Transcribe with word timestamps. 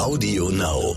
Audio 0.00 0.48
Now. 0.48 0.96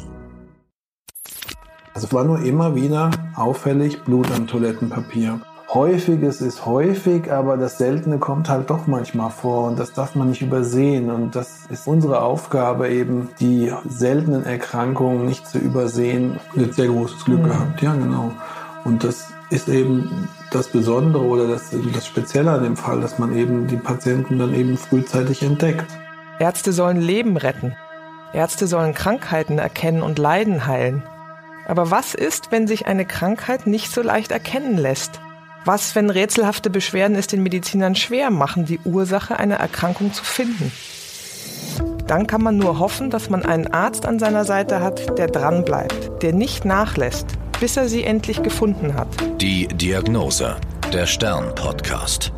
Also 1.93 2.07
es 2.07 2.13
war 2.13 2.23
nur 2.23 2.39
immer 2.39 2.73
wieder 2.73 3.11
auffällig 3.35 4.01
Blut 4.03 4.31
am 4.31 4.47
Toilettenpapier. 4.47 5.41
Häufiges 5.73 6.39
ist 6.39 6.65
häufig, 6.65 7.29
aber 7.29 7.57
das 7.57 7.77
Seltene 7.77 8.17
kommt 8.17 8.47
halt 8.47 8.69
doch 8.69 8.87
manchmal 8.87 9.29
vor 9.29 9.67
und 9.67 9.77
das 9.77 9.91
darf 9.91 10.15
man 10.15 10.29
nicht 10.29 10.41
übersehen. 10.41 11.11
Und 11.11 11.35
das 11.35 11.65
ist 11.69 11.85
unsere 11.85 12.21
Aufgabe 12.21 12.87
eben, 12.87 13.27
die 13.41 13.73
seltenen 13.89 14.45
Erkrankungen 14.45 15.25
nicht 15.25 15.47
zu 15.47 15.57
übersehen. 15.57 16.39
Wird 16.53 16.73
sehr 16.73 16.87
großes 16.87 17.25
Glück 17.25 17.41
mhm. 17.41 17.47
gehabt, 17.47 17.81
ja 17.81 17.93
genau. 17.95 18.31
Und 18.85 19.03
das 19.03 19.33
ist 19.49 19.67
eben 19.67 20.29
das 20.51 20.69
Besondere 20.69 21.25
oder 21.25 21.49
das, 21.49 21.75
das 21.93 22.07
Spezielle 22.07 22.51
an 22.51 22.63
dem 22.63 22.77
Fall, 22.77 23.01
dass 23.01 23.19
man 23.19 23.35
eben 23.35 23.67
die 23.67 23.75
Patienten 23.75 24.39
dann 24.39 24.53
eben 24.53 24.77
frühzeitig 24.77 25.43
entdeckt. 25.43 25.87
Ärzte 26.39 26.71
sollen 26.71 27.01
Leben 27.01 27.35
retten. 27.35 27.75
Ärzte 28.33 28.67
sollen 28.67 28.93
Krankheiten 28.93 29.59
erkennen 29.59 30.01
und 30.01 30.17
Leiden 30.17 30.65
heilen. 30.65 31.03
Aber 31.67 31.91
was 31.91 32.13
ist, 32.13 32.51
wenn 32.51 32.67
sich 32.67 32.87
eine 32.87 33.05
Krankheit 33.05 33.67
nicht 33.67 33.91
so 33.91 34.01
leicht 34.01 34.31
erkennen 34.31 34.77
lässt? 34.77 35.21
Was, 35.65 35.95
wenn 35.95 36.09
rätselhafte 36.09 36.69
Beschwerden 36.69 37.15
es 37.15 37.27
den 37.27 37.41
Medizinern 37.41 37.95
schwer 37.95 38.31
machen, 38.31 38.65
die 38.65 38.79
Ursache 38.83 39.39
einer 39.39 39.55
Erkrankung 39.55 40.11
zu 40.11 40.25
finden? 40.25 40.71
Dann 42.07 42.27
kann 42.27 42.43
man 42.43 42.57
nur 42.57 42.79
hoffen, 42.79 43.09
dass 43.09 43.29
man 43.29 43.45
einen 43.45 43.67
Arzt 43.67 44.05
an 44.05 44.19
seiner 44.19 44.43
Seite 44.43 44.81
hat, 44.81 45.17
der 45.17 45.27
dranbleibt, 45.27 46.21
der 46.21 46.33
nicht 46.33 46.65
nachlässt, 46.65 47.27
bis 47.61 47.77
er 47.77 47.87
sie 47.87 48.03
endlich 48.03 48.43
gefunden 48.43 48.95
hat. 48.95 49.07
Die 49.39 49.67
Diagnose, 49.67 50.57
der 50.91 51.05
Stern-Podcast. 51.05 52.33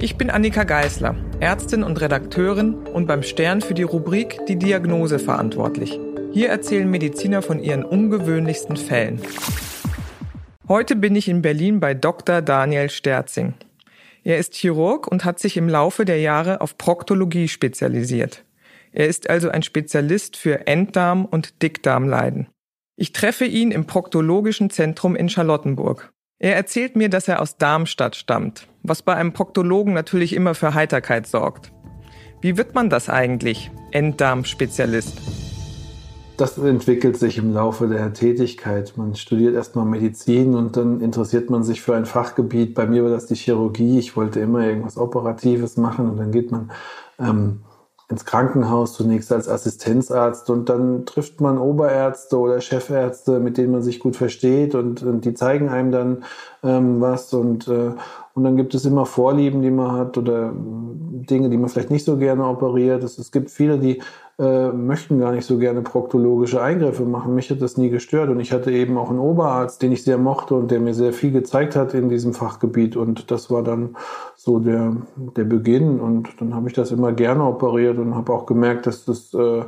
Ich 0.00 0.16
bin 0.16 0.28
Annika 0.28 0.64
Geisler, 0.64 1.14
Ärztin 1.40 1.82
und 1.82 2.00
Redakteurin 2.00 2.74
und 2.74 3.06
beim 3.06 3.22
Stern 3.22 3.60
für 3.60 3.74
die 3.74 3.82
Rubrik 3.82 4.46
Die 4.46 4.56
Diagnose 4.56 5.18
verantwortlich. 5.18 5.98
Hier 6.32 6.48
erzählen 6.48 6.88
Mediziner 6.88 7.42
von 7.42 7.58
ihren 7.58 7.84
ungewöhnlichsten 7.84 8.76
Fällen. 8.76 9.20
Heute 10.68 10.96
bin 10.96 11.16
ich 11.16 11.28
in 11.28 11.42
Berlin 11.42 11.80
bei 11.80 11.92
Dr. 11.92 12.40
Daniel 12.40 12.88
Sterzing. 12.88 13.54
Er 14.22 14.38
ist 14.38 14.54
Chirurg 14.54 15.06
und 15.08 15.24
hat 15.24 15.38
sich 15.38 15.56
im 15.56 15.68
Laufe 15.68 16.04
der 16.04 16.20
Jahre 16.20 16.60
auf 16.60 16.78
Proktologie 16.78 17.48
spezialisiert. 17.48 18.44
Er 18.92 19.08
ist 19.08 19.28
also 19.28 19.50
ein 19.50 19.62
Spezialist 19.62 20.36
für 20.36 20.66
Enddarm- 20.66 21.26
und 21.26 21.62
Dickdarmleiden. 21.62 22.46
Ich 22.96 23.12
treffe 23.12 23.44
ihn 23.44 23.72
im 23.72 23.86
Proktologischen 23.86 24.70
Zentrum 24.70 25.16
in 25.16 25.28
Charlottenburg. 25.28 26.13
Er 26.38 26.56
erzählt 26.56 26.96
mir, 26.96 27.08
dass 27.08 27.28
er 27.28 27.40
aus 27.40 27.56
Darmstadt 27.56 28.16
stammt, 28.16 28.66
was 28.82 29.02
bei 29.02 29.14
einem 29.14 29.32
Proktologen 29.32 29.94
natürlich 29.94 30.34
immer 30.34 30.54
für 30.54 30.74
Heiterkeit 30.74 31.26
sorgt. 31.26 31.72
Wie 32.40 32.56
wird 32.56 32.74
man 32.74 32.90
das 32.90 33.08
eigentlich, 33.08 33.70
Enddarm-Spezialist? 33.92 35.16
Das 36.36 36.58
entwickelt 36.58 37.16
sich 37.16 37.38
im 37.38 37.54
Laufe 37.54 37.86
der 37.86 38.12
Tätigkeit. 38.12 38.94
Man 38.96 39.14
studiert 39.14 39.54
erstmal 39.54 39.84
Medizin 39.84 40.54
und 40.54 40.76
dann 40.76 41.00
interessiert 41.00 41.48
man 41.48 41.62
sich 41.62 41.80
für 41.80 41.94
ein 41.94 42.06
Fachgebiet. 42.06 42.74
Bei 42.74 42.86
mir 42.86 43.04
war 43.04 43.10
das 43.10 43.26
die 43.26 43.36
Chirurgie. 43.36 44.00
Ich 44.00 44.16
wollte 44.16 44.40
immer 44.40 44.66
irgendwas 44.66 44.98
Operatives 44.98 45.76
machen 45.76 46.10
und 46.10 46.16
dann 46.16 46.32
geht 46.32 46.50
man 46.50 46.72
ähm, 47.20 47.60
ins 48.08 48.26
Krankenhaus 48.26 48.92
zunächst 48.92 49.32
als 49.32 49.48
Assistenzarzt 49.48 50.50
und 50.50 50.68
dann 50.68 51.06
trifft 51.06 51.40
man 51.40 51.56
Oberärzte 51.56 52.38
oder 52.38 52.60
Chefärzte, 52.60 53.40
mit 53.40 53.56
denen 53.56 53.72
man 53.72 53.82
sich 53.82 53.98
gut 53.98 54.14
versteht 54.14 54.74
und, 54.74 55.02
und 55.02 55.24
die 55.24 55.32
zeigen 55.32 55.70
einem 55.70 55.90
dann 55.90 56.24
ähm, 56.62 57.00
was 57.00 57.32
und, 57.32 57.66
äh, 57.68 57.92
und 58.34 58.44
dann 58.44 58.56
gibt 58.56 58.74
es 58.74 58.84
immer 58.84 59.06
Vorlieben, 59.06 59.62
die 59.62 59.70
man 59.70 59.92
hat 59.92 60.18
oder 60.18 60.52
Dinge, 60.54 61.48
die 61.48 61.56
man 61.56 61.70
vielleicht 61.70 61.90
nicht 61.90 62.04
so 62.04 62.18
gerne 62.18 62.44
operiert. 62.46 63.02
Es, 63.04 63.16
es 63.18 63.32
gibt 63.32 63.50
viele, 63.50 63.78
die 63.78 64.02
äh, 64.38 64.68
möchten 64.70 65.18
gar 65.20 65.32
nicht 65.32 65.46
so 65.46 65.58
gerne 65.58 65.82
proktologische 65.82 66.60
Eingriffe 66.60 67.04
machen. 67.04 67.34
Mich 67.34 67.50
hat 67.50 67.62
das 67.62 67.76
nie 67.76 67.88
gestört 67.88 68.30
und 68.30 68.40
ich 68.40 68.52
hatte 68.52 68.72
eben 68.72 68.98
auch 68.98 69.10
einen 69.10 69.20
Oberarzt, 69.20 69.80
den 69.80 69.92
ich 69.92 70.02
sehr 70.02 70.18
mochte 70.18 70.54
und 70.54 70.70
der 70.70 70.80
mir 70.80 70.94
sehr 70.94 71.12
viel 71.12 71.30
gezeigt 71.30 71.76
hat 71.76 71.94
in 71.94 72.08
diesem 72.08 72.34
Fachgebiet 72.34 72.96
und 72.96 73.30
das 73.30 73.50
war 73.50 73.62
dann 73.62 73.96
so 74.36 74.58
der, 74.58 74.96
der 75.36 75.44
Beginn 75.44 76.00
und 76.00 76.28
dann 76.40 76.54
habe 76.54 76.68
ich 76.68 76.74
das 76.74 76.90
immer 76.90 77.12
gerne 77.12 77.44
operiert 77.44 77.98
und 77.98 78.14
habe 78.16 78.32
auch 78.32 78.46
gemerkt, 78.46 78.86
dass 78.86 79.04
das 79.04 79.32
äh, 79.34 79.62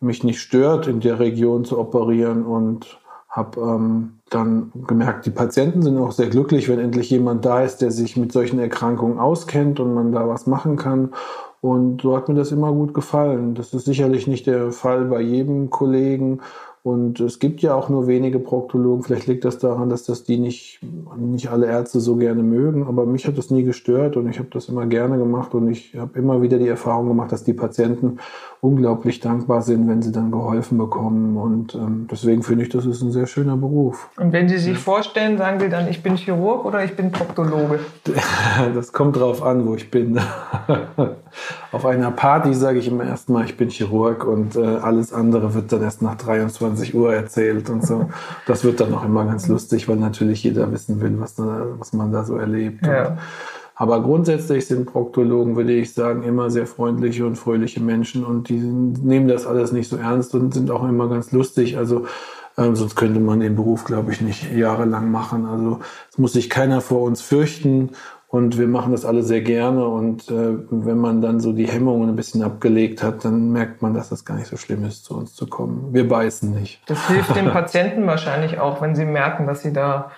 mich 0.00 0.22
nicht 0.22 0.40
stört, 0.40 0.86
in 0.86 1.00
der 1.00 1.18
Region 1.18 1.64
zu 1.64 1.78
operieren 1.78 2.44
und 2.44 2.98
habe 3.34 3.60
ähm, 3.60 4.20
dann 4.30 4.70
gemerkt, 4.86 5.26
die 5.26 5.30
Patienten 5.30 5.82
sind 5.82 5.98
auch 5.98 6.12
sehr 6.12 6.28
glücklich, 6.28 6.68
wenn 6.68 6.78
endlich 6.78 7.10
jemand 7.10 7.44
da 7.44 7.62
ist, 7.62 7.78
der 7.78 7.90
sich 7.90 8.16
mit 8.16 8.32
solchen 8.32 8.60
Erkrankungen 8.60 9.18
auskennt 9.18 9.80
und 9.80 9.92
man 9.92 10.12
da 10.12 10.28
was 10.28 10.46
machen 10.46 10.76
kann. 10.76 11.12
Und 11.64 12.02
so 12.02 12.14
hat 12.14 12.28
mir 12.28 12.34
das 12.34 12.52
immer 12.52 12.70
gut 12.74 12.92
gefallen. 12.92 13.54
Das 13.54 13.72
ist 13.72 13.86
sicherlich 13.86 14.26
nicht 14.26 14.46
der 14.46 14.70
Fall 14.70 15.06
bei 15.06 15.22
jedem 15.22 15.70
Kollegen. 15.70 16.42
Und 16.84 17.18
es 17.20 17.38
gibt 17.38 17.62
ja 17.62 17.74
auch 17.74 17.88
nur 17.88 18.06
wenige 18.08 18.38
Proktologen. 18.38 19.02
Vielleicht 19.02 19.26
liegt 19.26 19.46
das 19.46 19.56
daran, 19.56 19.88
dass 19.88 20.04
das 20.04 20.22
die 20.22 20.36
nicht, 20.36 20.80
nicht 21.16 21.48
alle 21.48 21.64
Ärzte 21.64 21.98
so 21.98 22.16
gerne 22.16 22.42
mögen. 22.42 22.86
Aber 22.86 23.06
mich 23.06 23.26
hat 23.26 23.38
das 23.38 23.50
nie 23.50 23.62
gestört 23.62 24.18
und 24.18 24.28
ich 24.28 24.38
habe 24.38 24.50
das 24.52 24.68
immer 24.68 24.84
gerne 24.84 25.16
gemacht. 25.16 25.54
Und 25.54 25.70
ich 25.70 25.96
habe 25.96 26.18
immer 26.18 26.42
wieder 26.42 26.58
die 26.58 26.68
Erfahrung 26.68 27.08
gemacht, 27.08 27.32
dass 27.32 27.42
die 27.42 27.54
Patienten 27.54 28.18
unglaublich 28.60 29.20
dankbar 29.20 29.62
sind, 29.62 29.88
wenn 29.88 30.02
sie 30.02 30.12
dann 30.12 30.30
geholfen 30.30 30.76
bekommen. 30.76 31.38
Und 31.38 31.74
ähm, 31.74 32.06
deswegen 32.10 32.42
finde 32.42 32.64
ich, 32.64 32.68
das 32.68 32.84
ist 32.84 33.00
ein 33.00 33.12
sehr 33.12 33.26
schöner 33.26 33.56
Beruf. 33.56 34.10
Und 34.18 34.34
wenn 34.34 34.50
Sie 34.50 34.58
sich 34.58 34.76
vorstellen, 34.76 35.38
sagen 35.38 35.60
Sie 35.60 35.70
dann, 35.70 35.88
ich 35.88 36.02
bin 36.02 36.16
Chirurg 36.16 36.66
oder 36.66 36.84
ich 36.84 36.94
bin 36.94 37.10
Proktologe? 37.10 37.80
Das 38.74 38.92
kommt 38.92 39.16
drauf 39.16 39.42
an, 39.42 39.66
wo 39.66 39.74
ich 39.74 39.90
bin. 39.90 40.18
Auf 41.72 41.86
einer 41.86 42.10
Party 42.10 42.54
sage 42.54 42.78
ich 42.78 42.88
immer 42.88 43.04
erstmal, 43.04 43.44
ich 43.44 43.56
bin 43.56 43.68
Chirurg 43.68 44.24
und 44.24 44.56
äh, 44.56 44.60
alles 44.60 45.12
andere 45.12 45.54
wird 45.54 45.72
dann 45.72 45.82
erst 45.82 46.02
nach 46.02 46.14
23 46.14 46.73
Uhr 46.94 47.14
erzählt 47.14 47.70
und 47.70 47.86
so. 47.86 48.10
Das 48.46 48.64
wird 48.64 48.80
dann 48.80 48.92
auch 48.94 49.04
immer 49.04 49.24
ganz 49.24 49.48
lustig, 49.48 49.88
weil 49.88 49.96
natürlich 49.96 50.42
jeder 50.42 50.70
wissen 50.72 51.00
will, 51.00 51.14
was, 51.18 51.34
da, 51.34 51.66
was 51.78 51.92
man 51.92 52.12
da 52.12 52.24
so 52.24 52.36
erlebt. 52.36 52.86
Ja. 52.86 53.18
Aber 53.76 54.02
grundsätzlich 54.02 54.66
sind 54.66 54.86
Proktologen, 54.86 55.56
würde 55.56 55.72
ich 55.72 55.94
sagen, 55.94 56.22
immer 56.22 56.50
sehr 56.50 56.66
freundliche 56.66 57.26
und 57.26 57.36
fröhliche 57.36 57.80
Menschen 57.80 58.24
und 58.24 58.48
die 58.48 58.58
nehmen 58.58 59.26
das 59.26 59.46
alles 59.46 59.72
nicht 59.72 59.88
so 59.88 59.96
ernst 59.96 60.34
und 60.34 60.54
sind 60.54 60.70
auch 60.70 60.88
immer 60.88 61.08
ganz 61.08 61.32
lustig. 61.32 61.76
Also 61.76 62.06
ähm, 62.56 62.76
sonst 62.76 62.94
könnte 62.94 63.18
man 63.18 63.40
den 63.40 63.56
Beruf, 63.56 63.84
glaube 63.84 64.12
ich, 64.12 64.20
nicht 64.20 64.52
jahrelang 64.52 65.10
machen. 65.10 65.46
Also 65.46 65.80
es 66.10 66.18
muss 66.18 66.34
sich 66.34 66.48
keiner 66.48 66.80
vor 66.80 67.02
uns 67.02 67.20
fürchten 67.20 67.90
und 68.28 68.58
wir 68.58 68.66
machen 68.66 68.92
das 68.92 69.04
alle 69.04 69.22
sehr 69.22 69.42
gerne. 69.42 69.86
Und 69.86 70.30
äh, 70.30 70.56
wenn 70.70 70.98
man 70.98 71.20
dann 71.20 71.40
so 71.40 71.52
die 71.52 71.68
Hemmungen 71.68 72.08
ein 72.08 72.16
bisschen 72.16 72.42
abgelegt 72.42 73.02
hat, 73.02 73.24
dann 73.24 73.50
merkt 73.50 73.82
man, 73.82 73.94
dass 73.94 74.08
das 74.08 74.24
gar 74.24 74.36
nicht 74.36 74.48
so 74.48 74.56
schlimm 74.56 74.84
ist, 74.84 75.04
zu 75.04 75.16
uns 75.16 75.34
zu 75.34 75.46
kommen. 75.46 75.92
Wir 75.92 76.08
beißen 76.08 76.50
nicht. 76.50 76.82
Das 76.86 77.06
hilft 77.08 77.36
den 77.36 77.50
Patienten 77.50 78.06
wahrscheinlich 78.06 78.58
auch, 78.58 78.80
wenn 78.82 78.94
sie 78.96 79.04
merken, 79.04 79.46
dass 79.46 79.62
sie 79.62 79.72
da 79.72 80.10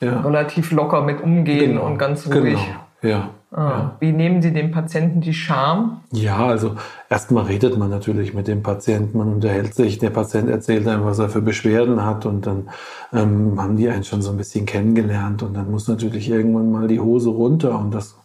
ja. 0.00 0.20
relativ 0.20 0.72
locker 0.72 1.02
mit 1.02 1.20
umgehen 1.22 1.72
genau. 1.72 1.86
und 1.86 1.98
ganz 1.98 2.26
ruhig. 2.26 2.58
Genau. 3.02 3.14
Ja. 3.14 3.30
Ah. 3.52 3.96
Wie 3.98 4.12
nehmen 4.12 4.42
Sie 4.42 4.52
dem 4.52 4.70
Patienten 4.70 5.20
die 5.20 5.34
Scham? 5.34 6.02
Ja, 6.12 6.46
also 6.46 6.76
erstmal 7.08 7.46
redet 7.46 7.76
man 7.76 7.90
natürlich 7.90 8.32
mit 8.32 8.46
dem 8.46 8.62
Patienten, 8.62 9.18
man 9.18 9.34
unterhält 9.34 9.74
sich, 9.74 9.98
der 9.98 10.10
Patient 10.10 10.48
erzählt 10.48 10.86
einem, 10.86 11.04
was 11.04 11.18
er 11.18 11.28
für 11.28 11.42
Beschwerden 11.42 12.04
hat 12.04 12.26
und 12.26 12.46
dann 12.46 12.68
ähm, 13.12 13.60
haben 13.60 13.76
die 13.76 13.88
einen 13.88 14.04
schon 14.04 14.22
so 14.22 14.30
ein 14.30 14.36
bisschen 14.36 14.66
kennengelernt 14.66 15.42
und 15.42 15.54
dann 15.54 15.68
muss 15.68 15.88
natürlich 15.88 16.30
irgendwann 16.30 16.70
mal 16.70 16.86
die 16.86 17.00
Hose 17.00 17.30
runter 17.30 17.76
und 17.76 17.92
das 17.92 18.16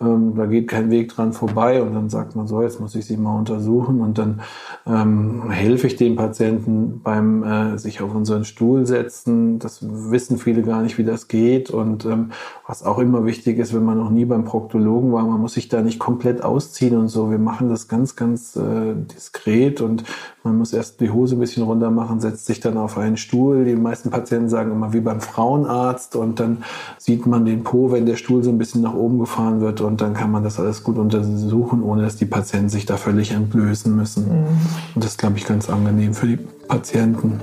ähm, 0.00 0.34
da 0.36 0.46
geht 0.46 0.68
kein 0.68 0.90
Weg 0.90 1.08
dran 1.08 1.32
vorbei 1.32 1.82
und 1.82 1.94
dann 1.94 2.08
sagt 2.08 2.36
man 2.36 2.46
so, 2.46 2.62
jetzt 2.62 2.80
muss 2.80 2.94
ich 2.94 3.06
sie 3.06 3.16
mal 3.16 3.36
untersuchen 3.36 4.00
und 4.00 4.18
dann 4.18 4.40
ähm, 4.86 5.50
helfe 5.50 5.86
ich 5.88 5.96
dem 5.96 6.16
Patienten 6.16 7.00
beim 7.02 7.42
äh, 7.42 7.78
sich 7.78 8.00
auf 8.00 8.14
unseren 8.14 8.44
Stuhl 8.44 8.86
setzen. 8.86 9.58
Das 9.58 9.80
wissen 9.82 10.38
viele 10.38 10.62
gar 10.62 10.82
nicht, 10.82 10.98
wie 10.98 11.04
das 11.04 11.28
geht 11.28 11.70
und 11.70 12.04
ähm, 12.04 12.30
was 12.66 12.84
auch 12.84 12.98
immer 12.98 13.24
wichtig 13.24 13.58
ist, 13.58 13.74
wenn 13.74 13.84
man 13.84 13.98
noch 13.98 14.10
nie 14.10 14.24
beim 14.24 14.44
Proktologen 14.44 15.12
war, 15.12 15.24
man 15.24 15.40
muss 15.40 15.54
sich 15.54 15.68
da 15.68 15.80
nicht 15.80 15.98
komplett 15.98 16.42
ausziehen 16.42 16.96
und 16.96 17.08
so. 17.08 17.30
Wir 17.30 17.38
machen 17.38 17.68
das 17.68 17.88
ganz, 17.88 18.14
ganz 18.14 18.56
äh, 18.56 18.94
diskret 18.94 19.80
und 19.80 20.04
man 20.48 20.58
muss 20.58 20.72
erst 20.72 21.00
die 21.00 21.10
Hose 21.10 21.36
ein 21.36 21.40
bisschen 21.40 21.62
runter 21.62 21.90
machen, 21.90 22.20
setzt 22.20 22.46
sich 22.46 22.58
dann 22.58 22.78
auf 22.78 22.96
einen 22.96 23.18
Stuhl. 23.18 23.66
Die 23.66 23.76
meisten 23.76 24.10
Patienten 24.10 24.48
sagen 24.48 24.72
immer 24.72 24.94
wie 24.94 25.00
beim 25.00 25.20
Frauenarzt 25.20 26.16
und 26.16 26.40
dann 26.40 26.64
sieht 26.96 27.26
man 27.26 27.44
den 27.44 27.64
Po, 27.64 27.92
wenn 27.92 28.06
der 28.06 28.16
Stuhl 28.16 28.42
so 28.42 28.50
ein 28.50 28.56
bisschen 28.56 28.80
nach 28.80 28.94
oben 28.94 29.18
gefahren 29.18 29.60
wird 29.60 29.82
und 29.82 30.00
dann 30.00 30.14
kann 30.14 30.30
man 30.30 30.42
das 30.42 30.58
alles 30.58 30.82
gut 30.82 30.96
untersuchen, 30.96 31.82
ohne 31.82 32.02
dass 32.02 32.16
die 32.16 32.24
Patienten 32.24 32.70
sich 32.70 32.86
da 32.86 32.96
völlig 32.96 33.32
entblößen 33.32 33.94
müssen. 33.94 34.24
Mhm. 34.24 34.46
Und 34.94 35.04
das 35.04 35.12
ist, 35.12 35.18
glaube 35.18 35.36
ich, 35.36 35.44
ganz 35.44 35.68
angenehm 35.68 36.14
für 36.14 36.26
die 36.26 36.38
Patienten. 36.38 37.40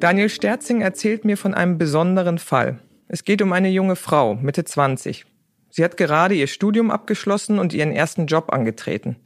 Daniel 0.00 0.28
Sterzing 0.28 0.82
erzählt 0.82 1.24
mir 1.24 1.38
von 1.38 1.54
einem 1.54 1.78
besonderen 1.78 2.38
Fall. 2.38 2.78
Es 3.08 3.24
geht 3.24 3.40
um 3.40 3.52
eine 3.52 3.70
junge 3.70 3.96
Frau, 3.96 4.34
Mitte 4.34 4.64
20. 4.64 5.24
Sie 5.70 5.82
hat 5.82 5.96
gerade 5.96 6.34
ihr 6.34 6.46
Studium 6.46 6.90
abgeschlossen 6.90 7.58
und 7.58 7.72
ihren 7.72 7.92
ersten 7.92 8.26
Job 8.26 8.52
angetreten. 8.52 9.16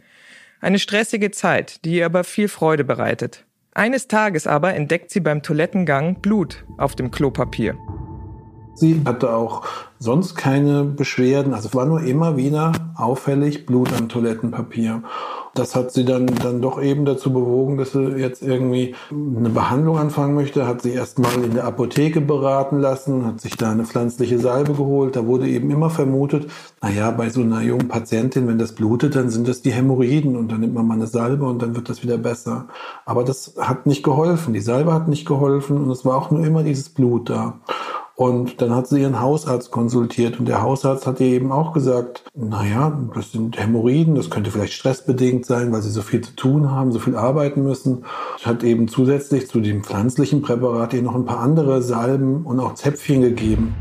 Eine 0.62 0.78
stressige 0.78 1.32
Zeit, 1.32 1.84
die 1.84 1.96
ihr 1.96 2.06
aber 2.06 2.22
viel 2.22 2.46
Freude 2.46 2.84
bereitet. 2.84 3.44
Eines 3.74 4.06
Tages 4.06 4.46
aber 4.46 4.74
entdeckt 4.74 5.10
sie 5.10 5.18
beim 5.18 5.42
Toilettengang 5.42 6.20
Blut 6.20 6.64
auf 6.78 6.94
dem 6.94 7.10
Klopapier. 7.10 7.76
Sie 8.74 9.02
hatte 9.04 9.34
auch 9.34 9.62
sonst 9.98 10.34
keine 10.34 10.84
Beschwerden. 10.84 11.54
Also 11.54 11.68
es 11.68 11.74
war 11.74 11.86
nur 11.86 12.02
immer 12.02 12.36
wieder 12.36 12.72
auffällig 12.96 13.66
Blut 13.66 13.92
am 13.96 14.08
Toilettenpapier. 14.08 15.02
Das 15.54 15.76
hat 15.76 15.92
sie 15.92 16.06
dann, 16.06 16.26
dann 16.26 16.62
doch 16.62 16.82
eben 16.82 17.04
dazu 17.04 17.30
bewogen, 17.30 17.76
dass 17.76 17.92
sie 17.92 18.00
jetzt 18.16 18.42
irgendwie 18.42 18.94
eine 19.10 19.50
Behandlung 19.50 19.98
anfangen 19.98 20.34
möchte. 20.34 20.66
Hat 20.66 20.80
sie 20.80 20.92
erstmal 20.92 21.34
in 21.44 21.52
der 21.54 21.64
Apotheke 21.64 22.22
beraten 22.22 22.80
lassen, 22.80 23.26
hat 23.26 23.42
sich 23.42 23.58
da 23.58 23.70
eine 23.70 23.84
pflanzliche 23.84 24.38
Salbe 24.38 24.72
geholt. 24.72 25.14
Da 25.14 25.26
wurde 25.26 25.46
eben 25.46 25.70
immer 25.70 25.90
vermutet, 25.90 26.50
naja, 26.80 27.10
bei 27.10 27.28
so 27.28 27.42
einer 27.42 27.60
jungen 27.60 27.88
Patientin, 27.88 28.48
wenn 28.48 28.58
das 28.58 28.74
blutet, 28.74 29.14
dann 29.14 29.28
sind 29.28 29.46
das 29.46 29.60
die 29.60 29.72
Hämorrhoiden 29.72 30.36
und 30.36 30.50
dann 30.50 30.60
nimmt 30.60 30.74
man 30.74 30.86
mal 30.86 30.94
eine 30.94 31.06
Salbe 31.06 31.44
und 31.44 31.60
dann 31.60 31.76
wird 31.76 31.90
das 31.90 32.02
wieder 32.02 32.16
besser. 32.16 32.68
Aber 33.04 33.22
das 33.22 33.54
hat 33.58 33.86
nicht 33.86 34.02
geholfen. 34.02 34.54
Die 34.54 34.60
Salbe 34.60 34.94
hat 34.94 35.06
nicht 35.06 35.26
geholfen 35.26 35.76
und 35.76 35.90
es 35.90 36.06
war 36.06 36.16
auch 36.16 36.30
nur 36.30 36.46
immer 36.46 36.62
dieses 36.62 36.88
Blut 36.88 37.28
da. 37.28 37.60
Und 38.22 38.62
dann 38.62 38.70
hat 38.72 38.86
sie 38.86 39.00
ihren 39.00 39.18
Hausarzt 39.18 39.72
konsultiert 39.72 40.38
und 40.38 40.46
der 40.46 40.62
Hausarzt 40.62 41.08
hat 41.08 41.18
ihr 41.18 41.26
eben 41.26 41.50
auch 41.50 41.72
gesagt, 41.72 42.22
naja, 42.36 42.96
das 43.16 43.32
sind 43.32 43.58
Hämorrhoiden, 43.58 44.14
das 44.14 44.30
könnte 44.30 44.52
vielleicht 44.52 44.74
stressbedingt 44.74 45.44
sein, 45.44 45.72
weil 45.72 45.82
sie 45.82 45.90
so 45.90 46.02
viel 46.02 46.20
zu 46.20 46.36
tun 46.36 46.70
haben, 46.70 46.92
so 46.92 47.00
viel 47.00 47.16
arbeiten 47.16 47.64
müssen. 47.64 48.04
Hat 48.44 48.62
eben 48.62 48.86
zusätzlich 48.86 49.48
zu 49.48 49.60
dem 49.60 49.82
pflanzlichen 49.82 50.40
Präparat 50.40 50.94
ihr 50.94 51.02
noch 51.02 51.16
ein 51.16 51.24
paar 51.24 51.40
andere 51.40 51.82
Salben 51.82 52.46
und 52.46 52.60
auch 52.60 52.74
Zäpfchen 52.74 53.22
gegeben. 53.22 53.74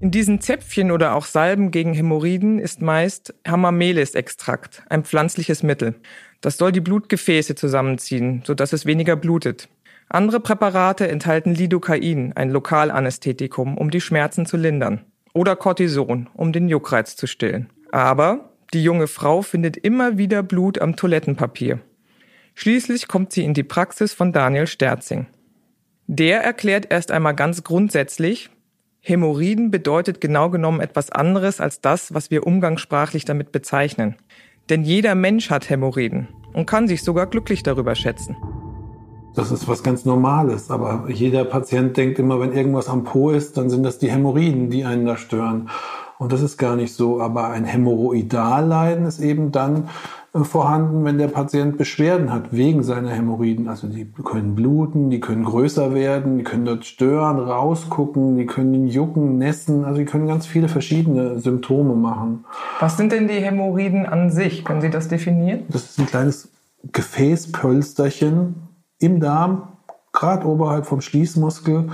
In 0.00 0.10
diesen 0.10 0.40
Zäpfchen 0.40 0.90
oder 0.90 1.16
auch 1.16 1.26
Salben 1.26 1.70
gegen 1.70 1.92
Hämorrhoiden 1.92 2.58
ist 2.58 2.80
meist 2.80 3.34
Hamamelis-Extrakt, 3.46 4.84
ein 4.88 5.04
pflanzliches 5.04 5.62
Mittel. 5.62 5.96
Das 6.40 6.56
soll 6.56 6.72
die 6.72 6.80
Blutgefäße 6.80 7.56
zusammenziehen, 7.56 8.42
sodass 8.46 8.72
es 8.72 8.86
weniger 8.86 9.16
blutet. 9.16 9.68
Andere 10.08 10.40
Präparate 10.40 11.08
enthalten 11.08 11.54
Lidocain, 11.54 12.32
ein 12.34 12.50
Lokalanästhetikum, 12.50 13.76
um 13.76 13.90
die 13.90 14.00
Schmerzen 14.00 14.46
zu 14.46 14.56
lindern. 14.56 15.00
Oder 15.32 15.56
Cortison, 15.56 16.28
um 16.34 16.52
den 16.52 16.68
Juckreiz 16.68 17.16
zu 17.16 17.26
stillen. 17.26 17.70
Aber 17.90 18.50
die 18.72 18.82
junge 18.82 19.06
Frau 19.06 19.42
findet 19.42 19.76
immer 19.76 20.18
wieder 20.18 20.42
Blut 20.42 20.80
am 20.80 20.96
Toilettenpapier. 20.96 21.80
Schließlich 22.54 23.08
kommt 23.08 23.32
sie 23.32 23.44
in 23.44 23.54
die 23.54 23.64
Praxis 23.64 24.12
von 24.12 24.32
Daniel 24.32 24.66
Sterzing. 24.66 25.26
Der 26.06 26.42
erklärt 26.42 26.86
erst 26.90 27.10
einmal 27.10 27.34
ganz 27.34 27.64
grundsätzlich, 27.64 28.50
Hämorrhoiden 29.00 29.70
bedeutet 29.70 30.20
genau 30.20 30.48
genommen 30.48 30.80
etwas 30.80 31.10
anderes 31.10 31.60
als 31.60 31.82
das, 31.82 32.14
was 32.14 32.30
wir 32.30 32.46
umgangssprachlich 32.46 33.24
damit 33.26 33.52
bezeichnen. 33.52 34.16
Denn 34.70 34.82
jeder 34.82 35.14
Mensch 35.14 35.50
hat 35.50 35.68
Hämorrhoiden 35.68 36.28
und 36.54 36.66
kann 36.66 36.88
sich 36.88 37.02
sogar 37.02 37.26
glücklich 37.26 37.62
darüber 37.62 37.94
schätzen. 37.94 38.36
Das 39.34 39.50
ist 39.50 39.66
was 39.66 39.82
ganz 39.82 40.04
Normales, 40.04 40.70
aber 40.70 41.04
jeder 41.08 41.44
Patient 41.44 41.96
denkt 41.96 42.18
immer, 42.18 42.40
wenn 42.40 42.52
irgendwas 42.52 42.88
am 42.88 43.04
Po 43.04 43.30
ist, 43.30 43.56
dann 43.56 43.68
sind 43.68 43.82
das 43.82 43.98
die 43.98 44.10
Hämorrhoiden, 44.10 44.70
die 44.70 44.84
einen 44.84 45.06
da 45.06 45.16
stören. 45.16 45.68
Und 46.18 46.32
das 46.32 46.40
ist 46.40 46.56
gar 46.56 46.76
nicht 46.76 46.94
so, 46.94 47.20
aber 47.20 47.48
ein 47.48 47.64
Hämorrhoidalleiden 47.64 49.04
ist 49.04 49.18
eben 49.18 49.50
dann 49.50 49.88
äh, 50.32 50.44
vorhanden, 50.44 51.04
wenn 51.04 51.18
der 51.18 51.28
Patient 51.28 51.76
Beschwerden 51.76 52.32
hat 52.32 52.52
wegen 52.52 52.82
seiner 52.82 53.10
Hämorrhoiden. 53.10 53.68
Also 53.68 53.88
die 53.88 54.06
können 54.24 54.54
bluten, 54.54 55.10
die 55.10 55.20
können 55.20 55.44
größer 55.44 55.94
werden, 55.94 56.38
die 56.38 56.44
können 56.44 56.64
dort 56.64 56.84
stören, 56.84 57.38
rausgucken, 57.38 58.36
die 58.36 58.46
können 58.46 58.86
jucken, 58.86 59.38
nässen. 59.38 59.84
Also 59.84 59.98
die 59.98 60.04
können 60.04 60.26
ganz 60.26 60.46
viele 60.46 60.68
verschiedene 60.68 61.40
Symptome 61.40 61.94
machen. 61.94 62.44
Was 62.80 62.96
sind 62.96 63.12
denn 63.12 63.28
die 63.28 63.34
Hämorrhoiden 63.34 64.06
an 64.06 64.30
sich? 64.30 64.64
Können 64.64 64.80
Sie 64.80 64.90
das 64.90 65.08
definieren? 65.08 65.64
Das 65.68 65.84
ist 65.84 65.98
ein 65.98 66.06
kleines 66.06 66.48
Gefäßpölsterchen, 66.92 68.54
im 68.98 69.20
Darm, 69.20 69.68
gerade 70.12 70.46
oberhalb 70.46 70.86
vom 70.86 71.00
Schließmuskel. 71.00 71.90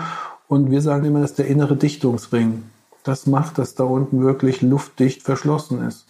Und 0.48 0.70
wir 0.70 0.82
sagen 0.82 1.04
immer, 1.04 1.20
das 1.20 1.30
ist 1.30 1.38
der 1.38 1.46
innere 1.46 1.76
Dichtungsring. 1.76 2.64
Das 3.04 3.26
macht, 3.26 3.58
dass 3.58 3.74
da 3.74 3.84
unten 3.84 4.22
wirklich 4.22 4.62
luftdicht 4.62 5.22
verschlossen 5.22 5.86
ist. 5.86 6.06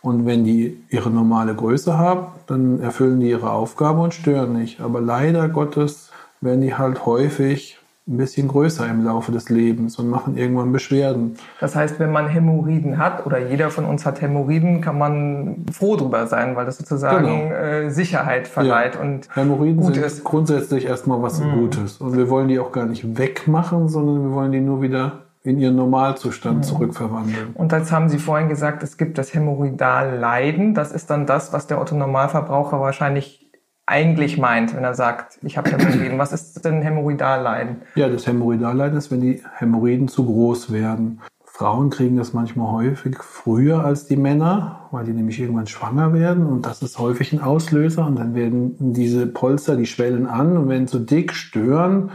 Und 0.00 0.26
wenn 0.26 0.44
die 0.44 0.80
ihre 0.90 1.10
normale 1.10 1.54
Größe 1.54 1.98
haben, 1.98 2.28
dann 2.46 2.80
erfüllen 2.80 3.20
die 3.20 3.30
ihre 3.30 3.50
Aufgabe 3.50 4.00
und 4.00 4.14
stören 4.14 4.52
nicht. 4.52 4.80
Aber 4.80 5.00
leider 5.00 5.48
Gottes 5.48 6.10
werden 6.40 6.60
die 6.60 6.76
halt 6.76 7.04
häufig 7.04 7.78
ein 8.08 8.16
bisschen 8.16 8.48
größer 8.48 8.88
im 8.88 9.04
Laufe 9.04 9.32
des 9.32 9.50
Lebens 9.50 9.98
und 9.98 10.08
machen 10.08 10.36
irgendwann 10.36 10.72
Beschwerden. 10.72 11.36
Das 11.60 11.76
heißt, 11.76 12.00
wenn 12.00 12.10
man 12.10 12.28
Hämorrhoiden 12.28 12.96
hat 12.96 13.26
oder 13.26 13.38
jeder 13.38 13.70
von 13.70 13.84
uns 13.84 14.06
hat 14.06 14.22
Hämorrhoiden, 14.22 14.80
kann 14.80 14.96
man 14.96 15.66
froh 15.72 15.96
drüber 15.96 16.26
sein, 16.26 16.56
weil 16.56 16.64
das 16.64 16.78
sozusagen 16.78 17.26
genau. 17.26 17.54
äh, 17.54 17.90
Sicherheit 17.90 18.48
verleiht 18.48 18.94
ja. 18.94 19.00
und 19.02 19.28
Hämorrhoiden 19.34 19.76
gut 19.76 19.94
sind 19.94 20.04
ist. 20.04 20.24
grundsätzlich 20.24 20.86
erstmal 20.86 21.22
was 21.22 21.40
mhm. 21.40 21.52
Gutes 21.52 21.98
und 21.98 22.16
wir 22.16 22.30
wollen 22.30 22.48
die 22.48 22.58
auch 22.58 22.72
gar 22.72 22.86
nicht 22.86 23.18
wegmachen, 23.18 23.88
sondern 23.88 24.22
wir 24.22 24.32
wollen 24.32 24.52
die 24.52 24.60
nur 24.60 24.80
wieder 24.80 25.24
in 25.44 25.58
ihren 25.58 25.76
Normalzustand 25.76 26.58
mhm. 26.58 26.62
zurückverwandeln. 26.62 27.50
Und 27.54 27.72
jetzt 27.72 27.92
haben 27.92 28.08
Sie 28.08 28.18
vorhin 28.18 28.48
gesagt, 28.48 28.82
es 28.82 28.96
gibt 28.96 29.18
das 29.18 29.32
Hämorrhoidalleiden. 29.32 30.74
Das 30.74 30.92
ist 30.92 31.10
dann 31.10 31.26
das, 31.26 31.52
was 31.52 31.66
der 31.66 31.80
Otto 31.80 31.94
Normalverbraucher 31.94 32.80
wahrscheinlich 32.80 33.47
eigentlich 33.88 34.36
meint, 34.36 34.76
wenn 34.76 34.84
er 34.84 34.94
sagt, 34.94 35.38
ich 35.42 35.56
habe 35.56 35.70
Hämorrhoiden. 35.70 36.18
Was 36.18 36.32
ist 36.32 36.62
denn 36.64 36.82
Hämorrhoidalleiden? 36.82 37.76
Ja, 37.94 38.08
das 38.08 38.26
Hämorrhoidalleiden 38.26 38.98
ist, 38.98 39.10
wenn 39.10 39.22
die 39.22 39.42
Hämorrhoiden 39.56 40.08
zu 40.08 40.26
groß 40.26 40.72
werden. 40.72 41.20
Frauen 41.44 41.90
kriegen 41.90 42.16
das 42.16 42.34
manchmal 42.34 42.70
häufig 42.70 43.16
früher 43.20 43.84
als 43.84 44.06
die 44.06 44.16
Männer, 44.16 44.88
weil 44.92 45.06
die 45.06 45.12
nämlich 45.12 45.40
irgendwann 45.40 45.66
schwanger 45.66 46.12
werden 46.12 46.46
und 46.46 46.66
das 46.66 46.82
ist 46.82 46.98
häufig 46.98 47.32
ein 47.32 47.40
Auslöser 47.40 48.06
und 48.06 48.16
dann 48.16 48.34
werden 48.34 48.76
diese 48.78 49.26
Polster, 49.26 49.74
die 49.74 49.86
schwellen 49.86 50.26
an 50.26 50.56
und 50.56 50.68
werden 50.68 50.86
zu 50.86 51.00
dick, 51.00 51.32
stören 51.32 52.10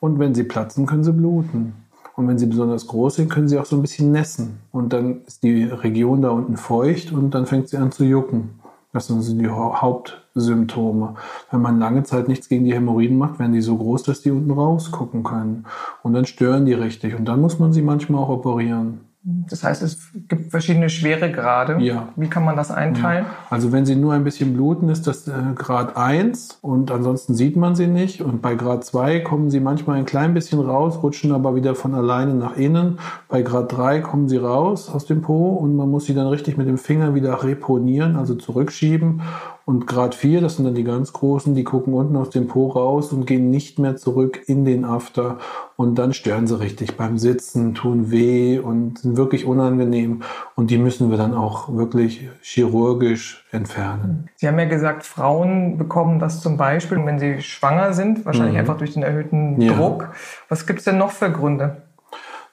und 0.00 0.18
wenn 0.18 0.34
sie 0.34 0.42
platzen, 0.42 0.86
können 0.86 1.04
sie 1.04 1.12
bluten. 1.12 1.74
Und 2.16 2.28
wenn 2.28 2.38
sie 2.38 2.46
besonders 2.46 2.86
groß 2.86 3.16
sind, 3.16 3.30
können 3.30 3.48
sie 3.48 3.58
auch 3.58 3.64
so 3.64 3.76
ein 3.76 3.82
bisschen 3.82 4.12
nässen. 4.12 4.58
Und 4.72 4.92
dann 4.92 5.22
ist 5.26 5.42
die 5.42 5.64
Region 5.64 6.20
da 6.20 6.30
unten 6.30 6.56
feucht 6.56 7.12
und 7.12 7.30
dann 7.34 7.46
fängt 7.46 7.68
sie 7.68 7.76
an 7.76 7.92
zu 7.92 8.04
jucken. 8.04 8.59
Das 8.92 9.06
sind 9.06 9.38
die 9.38 9.48
Hauptsymptome. 9.48 11.14
Wenn 11.50 11.60
man 11.60 11.78
lange 11.78 12.02
Zeit 12.02 12.26
nichts 12.26 12.48
gegen 12.48 12.64
die 12.64 12.74
Hämorrhoiden 12.74 13.18
macht, 13.18 13.38
werden 13.38 13.52
die 13.52 13.60
so 13.60 13.76
groß, 13.76 14.02
dass 14.02 14.22
die 14.22 14.32
unten 14.32 14.50
rausgucken 14.50 15.22
können. 15.22 15.66
Und 16.02 16.12
dann 16.12 16.26
stören 16.26 16.66
die 16.66 16.72
richtig. 16.72 17.14
Und 17.14 17.26
dann 17.26 17.40
muss 17.40 17.60
man 17.60 17.72
sie 17.72 17.82
manchmal 17.82 18.22
auch 18.22 18.30
operieren. 18.30 19.09
Das 19.22 19.62
heißt, 19.64 19.82
es 19.82 19.98
gibt 20.28 20.50
verschiedene 20.50 20.88
Schweregrade. 20.88 21.76
Ja. 21.80 22.08
Wie 22.16 22.28
kann 22.28 22.42
man 22.42 22.56
das 22.56 22.70
einteilen? 22.70 23.26
Ja. 23.26 23.34
Also 23.50 23.70
wenn 23.70 23.84
sie 23.84 23.94
nur 23.94 24.14
ein 24.14 24.24
bisschen 24.24 24.54
bluten, 24.54 24.88
ist 24.88 25.06
das 25.06 25.28
äh, 25.28 25.32
Grad 25.54 25.94
1 25.94 26.60
und 26.62 26.90
ansonsten 26.90 27.34
sieht 27.34 27.54
man 27.54 27.74
sie 27.74 27.86
nicht. 27.86 28.22
Und 28.22 28.40
bei 28.40 28.54
Grad 28.54 28.82
2 28.82 29.20
kommen 29.20 29.50
sie 29.50 29.60
manchmal 29.60 29.98
ein 29.98 30.06
klein 30.06 30.32
bisschen 30.32 30.60
raus, 30.60 31.02
rutschen 31.02 31.32
aber 31.32 31.54
wieder 31.54 31.74
von 31.74 31.94
alleine 31.94 32.32
nach 32.32 32.56
innen. 32.56 32.98
Bei 33.28 33.42
Grad 33.42 33.76
3 33.76 34.00
kommen 34.00 34.26
sie 34.26 34.38
raus 34.38 34.88
aus 34.88 35.04
dem 35.04 35.20
Po 35.20 35.50
und 35.50 35.76
man 35.76 35.90
muss 35.90 36.06
sie 36.06 36.14
dann 36.14 36.26
richtig 36.26 36.56
mit 36.56 36.66
dem 36.66 36.78
Finger 36.78 37.14
wieder 37.14 37.44
reponieren, 37.44 38.16
also 38.16 38.34
zurückschieben. 38.34 39.20
Und 39.70 39.86
Grad 39.86 40.16
4, 40.16 40.40
das 40.40 40.56
sind 40.56 40.64
dann 40.64 40.74
die 40.74 40.82
ganz 40.82 41.12
großen, 41.12 41.54
die 41.54 41.62
gucken 41.62 41.94
unten 41.94 42.16
aus 42.16 42.30
dem 42.30 42.48
Po 42.48 42.66
raus 42.66 43.12
und 43.12 43.24
gehen 43.24 43.50
nicht 43.50 43.78
mehr 43.78 43.94
zurück 43.94 44.40
in 44.48 44.64
den 44.64 44.84
After. 44.84 45.38
Und 45.76 45.94
dann 45.94 46.12
stören 46.12 46.48
sie 46.48 46.58
richtig 46.58 46.96
beim 46.96 47.18
Sitzen, 47.18 47.72
tun 47.76 48.10
weh 48.10 48.58
und 48.58 48.98
sind 48.98 49.16
wirklich 49.16 49.44
unangenehm. 49.44 50.22
Und 50.56 50.72
die 50.72 50.78
müssen 50.78 51.08
wir 51.12 51.18
dann 51.18 51.34
auch 51.34 51.72
wirklich 51.72 52.28
chirurgisch 52.42 53.46
entfernen. 53.52 54.28
Sie 54.34 54.48
haben 54.48 54.58
ja 54.58 54.64
gesagt, 54.64 55.06
Frauen 55.06 55.78
bekommen 55.78 56.18
das 56.18 56.40
zum 56.40 56.56
Beispiel, 56.56 56.98
wenn 57.06 57.20
sie 57.20 57.40
schwanger 57.40 57.92
sind, 57.92 58.26
wahrscheinlich 58.26 58.54
mhm. 58.54 58.58
einfach 58.58 58.76
durch 58.76 58.94
den 58.94 59.04
erhöhten 59.04 59.60
ja. 59.60 59.74
Druck. 59.74 60.08
Was 60.48 60.66
gibt 60.66 60.80
es 60.80 60.84
denn 60.86 60.98
noch 60.98 61.12
für 61.12 61.30
Gründe? 61.30 61.82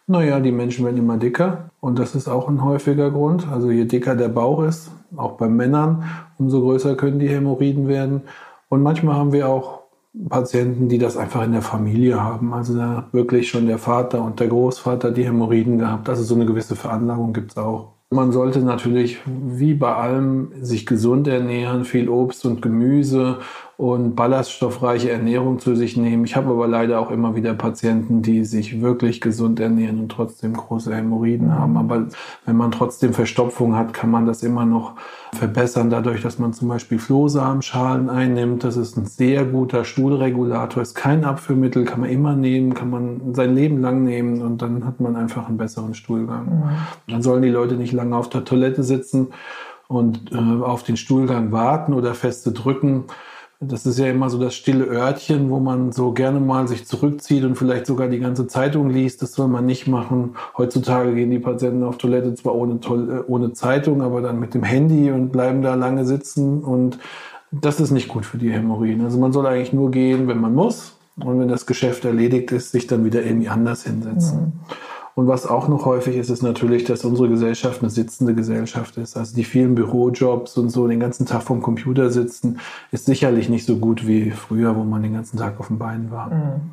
Naja, 0.10 0.40
die 0.40 0.54
Menschen 0.54 0.86
werden 0.86 0.98
immer 0.98 1.18
dicker 1.18 1.70
und 1.82 2.00
das 2.00 2.16
ist 2.16 2.30
auch 2.30 2.48
ein 2.48 2.64
häufiger 2.64 3.12
Grund. 3.12 3.46
Also 3.52 3.72
je 3.72 3.84
dicker 3.84 4.16
der 4.16 4.30
Bauch 4.30 4.64
ist, 4.64 4.90
auch 5.18 5.34
bei 5.34 5.50
Männern, 5.50 6.06
umso 6.38 6.62
größer 6.62 6.96
können 6.96 7.20
die 7.20 7.28
Hämorrhoiden 7.28 7.90
werden. 7.90 8.22
Und 8.70 8.84
manchmal 8.84 9.16
haben 9.16 9.34
wir 9.34 9.50
auch 9.50 9.82
Patienten, 10.30 10.88
die 10.88 10.98
das 10.98 11.18
einfach 11.18 11.44
in 11.44 11.52
der 11.52 11.62
Familie 11.62 12.24
haben. 12.24 12.54
Also 12.54 12.78
da 12.78 13.08
wirklich 13.12 13.50
schon 13.50 13.68
der 13.68 13.80
Vater 13.80 14.24
und 14.24 14.40
der 14.40 14.48
Großvater 14.48 15.12
die 15.12 15.26
Hämorrhoiden 15.26 15.78
gehabt. 15.78 16.08
Also 16.08 16.24
so 16.24 16.36
eine 16.36 16.46
gewisse 16.46 16.78
Veranlagung 16.78 17.34
gibt 17.34 17.52
es 17.52 17.58
auch. 17.58 17.94
Man 18.10 18.32
sollte 18.32 18.60
natürlich 18.60 19.18
wie 19.26 19.74
bei 19.74 19.94
allem 19.94 20.54
sich 20.62 20.86
gesund 20.86 21.28
ernähren, 21.28 21.84
viel 21.84 22.08
Obst 22.08 22.46
und 22.46 22.62
Gemüse 22.62 23.40
und 23.77 24.15
ballaststoffreiche 24.15 25.12
Ernährung 25.12 25.60
zu 25.60 25.75
sich 25.75 25.98
nehmen. 25.98 26.25
Ich 26.25 26.36
habe 26.36 26.50
aber 26.50 26.67
leider 26.67 27.00
auch 27.00 27.12
immer 27.12 27.36
wieder 27.36 27.53
Patienten, 27.53 28.24
die 28.24 28.43
sich 28.43 28.81
wirklich 28.81 29.22
gesund 29.22 29.60
ernähren 29.60 30.00
und 30.00 30.12
trotzdem 30.12 30.53
große 30.53 30.96
Hämorrhoiden 30.96 31.53
haben. 31.53 31.77
Aber 31.77 32.07
wenn 32.48 32.55
man 32.55 32.72
trotzdem 32.72 33.13
Verstopfung 33.13 33.75
hat, 33.75 33.93
kann 33.93 34.10
man 34.10 34.25
das 34.25 34.41
immer 34.41 34.65
noch 34.65 34.93
verbessern, 35.31 35.91
dadurch, 35.91 36.24
dass 36.24 36.39
man 36.39 36.53
zum 36.53 36.69
Beispiel 36.69 36.98
Flohsamenschalen 36.98 38.10
einnimmt. 38.10 38.63
Das 38.63 38.77
ist 38.77 38.98
ein 38.98 39.05
sehr 39.05 39.46
guter 39.46 39.84
Stuhlregulator, 39.84 40.81
ist 40.81 40.96
kein 40.96 41.24
Abführmittel, 41.24 41.86
kann 41.86 42.00
man 42.00 42.10
immer 42.10 42.36
nehmen, 42.36 42.74
kann 42.74 42.89
man 42.89 43.36
sein 43.36 43.53
Leben 43.53 43.79
lang 43.79 44.03
nehmen 44.03 44.41
und 44.41 44.63
dann 44.63 44.88
hat 44.88 45.00
man 45.01 45.15
einfach 45.15 45.48
einen 45.48 45.57
besseren 45.57 45.93
Stuhlgang. 45.93 46.46
Mhm. 46.46 47.12
Dann 47.12 47.22
sollen 47.22 47.43
die 47.43 47.50
Leute 47.50 47.75
nicht 47.75 47.93
lange 47.93 48.17
auf 48.17 48.27
der 48.27 48.43
Toilette 48.43 48.81
sitzen 48.81 49.27
und 49.88 50.31
äh, 50.31 50.63
auf 50.63 50.81
den 50.81 50.98
Stuhlgang 50.98 51.51
warten 51.51 51.93
oder 51.93 52.15
feste 52.15 52.51
drücken 52.51 53.03
Das 53.60 53.88
ist 53.88 53.98
ja 53.98 54.06
immer 54.06 54.30
so 54.30 54.38
das 54.38 54.54
stille 54.54 54.86
Örtchen, 54.86 55.50
wo 55.50 55.60
man 55.60 55.92
so 55.92 56.12
gerne 56.12 56.40
mal 56.40 56.68
sich 56.68 56.86
zurückzieht 56.86 57.44
und 57.44 57.56
vielleicht 57.56 57.88
sogar 57.88 58.08
die 58.08 58.20
ganze 58.20 58.46
Zeitung 58.46 58.92
liest. 58.92 59.24
Das 59.24 59.34
soll 59.34 59.48
man 59.48 59.66
nicht 59.66 59.88
machen. 59.88 60.36
Heutzutage 60.58 61.16
gehen 61.16 61.32
die 61.32 61.40
Patienten 61.40 61.84
auf 61.84 61.98
Toilette 61.98 62.36
zwar 62.36 62.54
ohne, 62.54 62.76
äh, 62.76 63.24
ohne 63.28 63.54
Zeitung, 63.54 64.04
aber 64.04 64.22
dann 64.22 64.40
mit 64.40 64.54
dem 64.54 64.62
Handy 64.62 65.10
und 65.10 65.32
bleiben 65.32 65.64
da 65.64 65.74
lange 65.74 66.06
sitzen. 66.06 66.64
Und 66.64 67.00
das 67.52 67.80
ist 67.80 67.90
nicht 67.90 68.10
gut 68.10 68.28
für 68.28 68.38
die 68.38 68.52
Hämorrhoiden. 68.52 69.04
Also 69.04 69.18
man 69.18 69.34
soll 69.34 69.48
eigentlich 69.48 69.74
nur 69.74 69.90
gehen, 69.90 70.28
wenn 70.28 70.40
man 70.40 70.54
muss. 70.54 70.94
Und 71.20 71.40
wenn 71.40 71.48
das 71.48 71.66
Geschäft 71.66 72.06
erledigt 72.06 72.52
ist, 72.52 72.74
sich 72.74 72.86
dann 72.86 73.06
wieder 73.06 73.24
irgendwie 73.24 73.50
anders 73.50 73.84
hinsetzen. 73.86 74.40
Mhm. 74.40 74.54
Und 75.18 75.28
was 75.28 75.48
auch 75.48 75.68
noch 75.68 75.86
häufig 75.86 76.16
ist, 76.16 76.30
ist 76.30 76.44
natürlich, 76.44 76.84
dass 76.84 77.04
unsere 77.04 77.28
Gesellschaft 77.28 77.82
eine 77.82 77.90
sitzende 77.90 78.36
Gesellschaft 78.36 78.98
ist. 78.98 79.18
Also 79.18 79.36
die 79.36 79.46
vielen 79.46 79.74
Bürojobs 79.74 80.56
und 80.58 80.70
so 80.70 80.88
den 80.88 81.00
ganzen 81.00 81.26
Tag 81.26 81.42
vom 81.42 81.64
Computer 81.64 82.12
sitzen, 82.12 82.60
ist 82.92 83.08
sicherlich 83.08 83.50
nicht 83.50 83.66
so 83.66 83.78
gut 83.78 84.06
wie 84.06 84.30
früher, 84.30 84.76
wo 84.76 84.84
man 84.84 85.02
den 85.02 85.14
ganzen 85.14 85.40
Tag 85.40 85.60
auf 85.60 85.70
den 85.70 85.80
Beinen 85.80 86.12
war. 86.12 86.30
Mhm. 86.30 86.70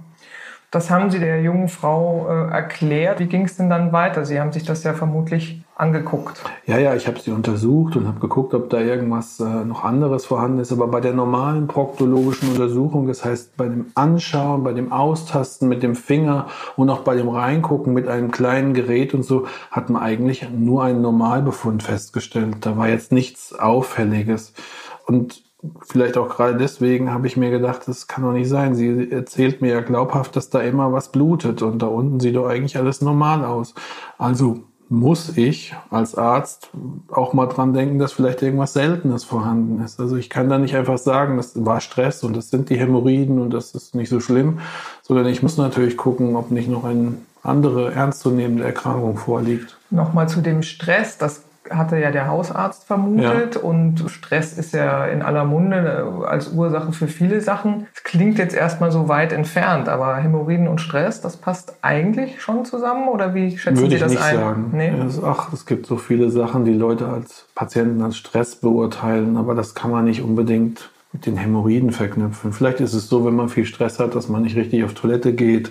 Das 0.70 0.90
haben 0.90 1.10
Sie 1.10 1.20
der 1.20 1.40
jungen 1.40 1.68
Frau 1.68 2.26
äh, 2.28 2.50
erklärt. 2.52 3.18
Wie 3.18 3.28
ging 3.28 3.46
es 3.46 3.56
denn 3.56 3.70
dann 3.70 3.92
weiter? 3.92 4.26
Sie 4.26 4.38
haben 4.38 4.52
sich 4.52 4.64
das 4.64 4.84
ja 4.84 4.92
vermutlich 4.92 5.63
angeguckt. 5.76 6.42
Ja, 6.66 6.78
ja, 6.78 6.94
ich 6.94 7.06
habe 7.06 7.18
sie 7.18 7.32
untersucht 7.32 7.96
und 7.96 8.06
habe 8.06 8.20
geguckt, 8.20 8.54
ob 8.54 8.70
da 8.70 8.80
irgendwas 8.80 9.40
äh, 9.40 9.64
noch 9.64 9.84
anderes 9.84 10.24
vorhanden 10.24 10.60
ist. 10.60 10.72
Aber 10.72 10.86
bei 10.86 11.00
der 11.00 11.12
normalen 11.12 11.66
proktologischen 11.66 12.50
Untersuchung, 12.50 13.08
das 13.08 13.24
heißt 13.24 13.56
bei 13.56 13.66
dem 13.66 13.86
Anschauen, 13.94 14.62
bei 14.62 14.72
dem 14.72 14.92
Austasten 14.92 15.68
mit 15.68 15.82
dem 15.82 15.96
Finger 15.96 16.46
und 16.76 16.90
auch 16.90 17.00
bei 17.00 17.16
dem 17.16 17.28
Reingucken 17.28 17.92
mit 17.92 18.06
einem 18.06 18.30
kleinen 18.30 18.72
Gerät 18.72 19.14
und 19.14 19.24
so, 19.24 19.46
hat 19.70 19.90
man 19.90 20.02
eigentlich 20.02 20.48
nur 20.50 20.84
einen 20.84 21.02
Normalbefund 21.02 21.82
festgestellt. 21.82 22.56
Da 22.60 22.76
war 22.76 22.88
jetzt 22.88 23.10
nichts 23.10 23.52
Auffälliges. 23.58 24.54
Und 25.06 25.42
vielleicht 25.82 26.16
auch 26.16 26.28
gerade 26.28 26.56
deswegen 26.56 27.12
habe 27.12 27.26
ich 27.26 27.36
mir 27.36 27.50
gedacht, 27.50 27.82
das 27.86 28.06
kann 28.06 28.22
doch 28.22 28.32
nicht 28.32 28.48
sein. 28.48 28.74
Sie 28.74 29.10
erzählt 29.10 29.60
mir 29.60 29.72
ja 29.72 29.80
glaubhaft, 29.80 30.36
dass 30.36 30.50
da 30.50 30.60
immer 30.60 30.92
was 30.92 31.10
blutet 31.10 31.62
und 31.62 31.80
da 31.80 31.86
unten 31.86 32.20
sieht 32.20 32.36
doch 32.36 32.46
eigentlich 32.46 32.76
alles 32.76 33.00
normal 33.00 33.44
aus. 33.44 33.74
Also 34.18 34.64
muss 34.88 35.36
ich 35.36 35.74
als 35.90 36.14
Arzt 36.14 36.70
auch 37.10 37.32
mal 37.32 37.46
dran 37.46 37.72
denken, 37.72 37.98
dass 37.98 38.12
vielleicht 38.12 38.42
irgendwas 38.42 38.74
Seltenes 38.74 39.24
vorhanden 39.24 39.82
ist. 39.82 39.98
Also 39.98 40.16
ich 40.16 40.30
kann 40.30 40.48
da 40.48 40.58
nicht 40.58 40.76
einfach 40.76 40.98
sagen, 40.98 41.36
das 41.36 41.64
war 41.64 41.80
Stress 41.80 42.22
und 42.22 42.36
das 42.36 42.50
sind 42.50 42.70
die 42.70 42.78
Hämorrhoiden 42.78 43.40
und 43.40 43.50
das 43.50 43.74
ist 43.74 43.94
nicht 43.94 44.08
so 44.08 44.20
schlimm, 44.20 44.60
sondern 45.02 45.26
ich 45.26 45.42
muss 45.42 45.56
natürlich 45.56 45.96
gucken, 45.96 46.36
ob 46.36 46.50
nicht 46.50 46.68
noch 46.68 46.84
eine 46.84 47.14
andere 47.42 47.92
ernstzunehmende 47.92 48.64
Erkrankung 48.64 49.16
vorliegt. 49.16 49.78
Nochmal 49.90 50.28
zu 50.28 50.40
dem 50.40 50.62
Stress, 50.62 51.18
das 51.18 51.42
hatte 51.70 51.98
ja 51.98 52.10
der 52.10 52.28
Hausarzt 52.28 52.84
vermutet 52.84 53.54
ja. 53.54 53.60
und 53.60 54.04
Stress 54.08 54.58
ist 54.58 54.74
ja 54.74 55.06
in 55.06 55.22
aller 55.22 55.44
Munde 55.44 56.06
äh, 56.22 56.26
als 56.26 56.48
Ursache 56.48 56.92
für 56.92 57.08
viele 57.08 57.40
Sachen. 57.40 57.86
Es 57.94 58.04
klingt 58.04 58.38
jetzt 58.38 58.54
erstmal 58.54 58.90
so 58.92 59.08
weit 59.08 59.32
entfernt, 59.32 59.88
aber 59.88 60.16
Hämorrhoiden 60.16 60.68
und 60.68 60.80
Stress, 60.80 61.20
das 61.20 61.36
passt 61.36 61.76
eigentlich 61.82 62.40
schon 62.42 62.64
zusammen 62.64 63.08
oder 63.08 63.34
wie 63.34 63.56
schätzen 63.56 63.80
Würde 63.80 63.94
Sie 63.96 64.00
das 64.00 64.12
ich 64.12 64.18
nicht 64.18 64.28
ein? 64.28 64.36
Sagen. 64.36 64.70
Nee? 64.72 64.92
ach, 65.24 65.52
es 65.52 65.66
gibt 65.66 65.86
so 65.86 65.96
viele 65.96 66.30
Sachen, 66.30 66.64
die 66.64 66.74
Leute 66.74 67.08
als 67.08 67.46
Patienten 67.54 68.02
als 68.02 68.16
Stress 68.16 68.56
beurteilen, 68.56 69.36
aber 69.36 69.54
das 69.54 69.74
kann 69.74 69.90
man 69.90 70.04
nicht 70.04 70.22
unbedingt 70.22 70.90
mit 71.12 71.26
den 71.26 71.36
Hämorrhoiden 71.36 71.92
verknüpfen. 71.92 72.52
Vielleicht 72.52 72.80
ist 72.80 72.92
es 72.92 73.08
so, 73.08 73.24
wenn 73.24 73.36
man 73.36 73.48
viel 73.48 73.64
Stress 73.64 74.00
hat, 74.00 74.14
dass 74.14 74.28
man 74.28 74.42
nicht 74.42 74.56
richtig 74.56 74.84
auf 74.84 74.94
Toilette 74.94 75.32
geht 75.32 75.70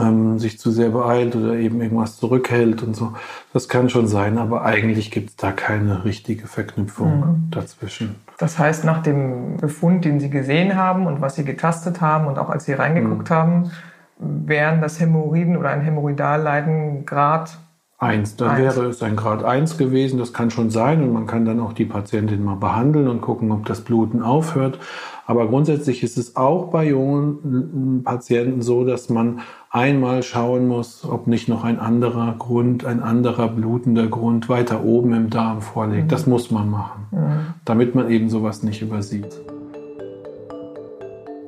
ähm, 0.00 0.38
sich 0.38 0.58
zu 0.58 0.70
sehr 0.70 0.90
beeilt 0.90 1.34
oder 1.36 1.54
eben 1.54 1.80
irgendwas 1.80 2.16
zurückhält 2.16 2.82
und 2.82 2.94
so. 2.94 3.14
Das 3.52 3.68
kann 3.68 3.90
schon 3.90 4.06
sein, 4.06 4.38
aber 4.38 4.64
eigentlich 4.64 5.10
gibt 5.10 5.30
es 5.30 5.36
da 5.36 5.52
keine 5.52 6.04
richtige 6.04 6.46
Verknüpfung 6.46 7.20
mhm. 7.20 7.50
dazwischen. 7.50 8.16
Das 8.38 8.58
heißt, 8.58 8.84
nach 8.84 9.02
dem 9.02 9.56
Befund, 9.56 10.04
den 10.04 10.20
Sie 10.20 10.30
gesehen 10.30 10.76
haben 10.76 11.06
und 11.06 11.20
was 11.20 11.34
Sie 11.34 11.44
getastet 11.44 12.00
haben 12.00 12.26
und 12.26 12.38
auch 12.38 12.50
als 12.50 12.64
Sie 12.64 12.72
reingeguckt 12.72 13.30
mhm. 13.30 13.34
haben, 13.34 13.70
wären 14.18 14.80
das 14.80 15.00
Hämorrhoiden 15.00 15.56
oder 15.56 15.70
ein 15.70 15.80
Hämorrhoidalleiden 15.80 17.06
Grad 17.06 17.58
Eins, 18.00 18.36
dann 18.36 18.50
eins. 18.50 18.76
wäre 18.76 18.86
es 18.86 19.02
ein 19.02 19.16
Grad 19.16 19.42
1 19.42 19.76
gewesen, 19.76 20.20
das 20.20 20.32
kann 20.32 20.52
schon 20.52 20.70
sein 20.70 21.02
und 21.02 21.12
man 21.12 21.26
kann 21.26 21.44
dann 21.44 21.58
auch 21.58 21.72
die 21.72 21.84
Patientin 21.84 22.44
mal 22.44 22.54
behandeln 22.54 23.08
und 23.08 23.20
gucken, 23.20 23.50
ob 23.50 23.66
das 23.66 23.80
Bluten 23.80 24.22
aufhört. 24.22 24.78
Aber 25.26 25.48
grundsätzlich 25.48 26.04
ist 26.04 26.16
es 26.16 26.36
auch 26.36 26.70
bei 26.70 26.86
jungen 26.86 28.02
Patienten 28.04 28.62
so, 28.62 28.84
dass 28.84 29.08
man 29.08 29.40
einmal 29.70 30.22
schauen 30.22 30.68
muss, 30.68 31.04
ob 31.04 31.26
nicht 31.26 31.48
noch 31.48 31.64
ein 31.64 31.80
anderer 31.80 32.36
Grund, 32.38 32.84
ein 32.84 33.02
anderer 33.02 33.48
blutender 33.48 34.06
Grund 34.06 34.48
weiter 34.48 34.84
oben 34.84 35.12
im 35.12 35.28
Darm 35.28 35.60
vorliegt. 35.60 36.04
Mhm. 36.04 36.08
Das 36.08 36.28
muss 36.28 36.52
man 36.52 36.70
machen, 36.70 37.06
mhm. 37.10 37.54
damit 37.64 37.96
man 37.96 38.08
eben 38.10 38.30
sowas 38.30 38.62
nicht 38.62 38.80
übersieht. 38.80 39.40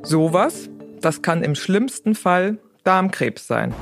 Sowas, 0.02 0.68
das 1.00 1.22
kann 1.22 1.44
im 1.44 1.54
schlimmsten 1.54 2.16
Fall 2.16 2.58
Darmkrebs 2.82 3.46
sein. 3.46 3.72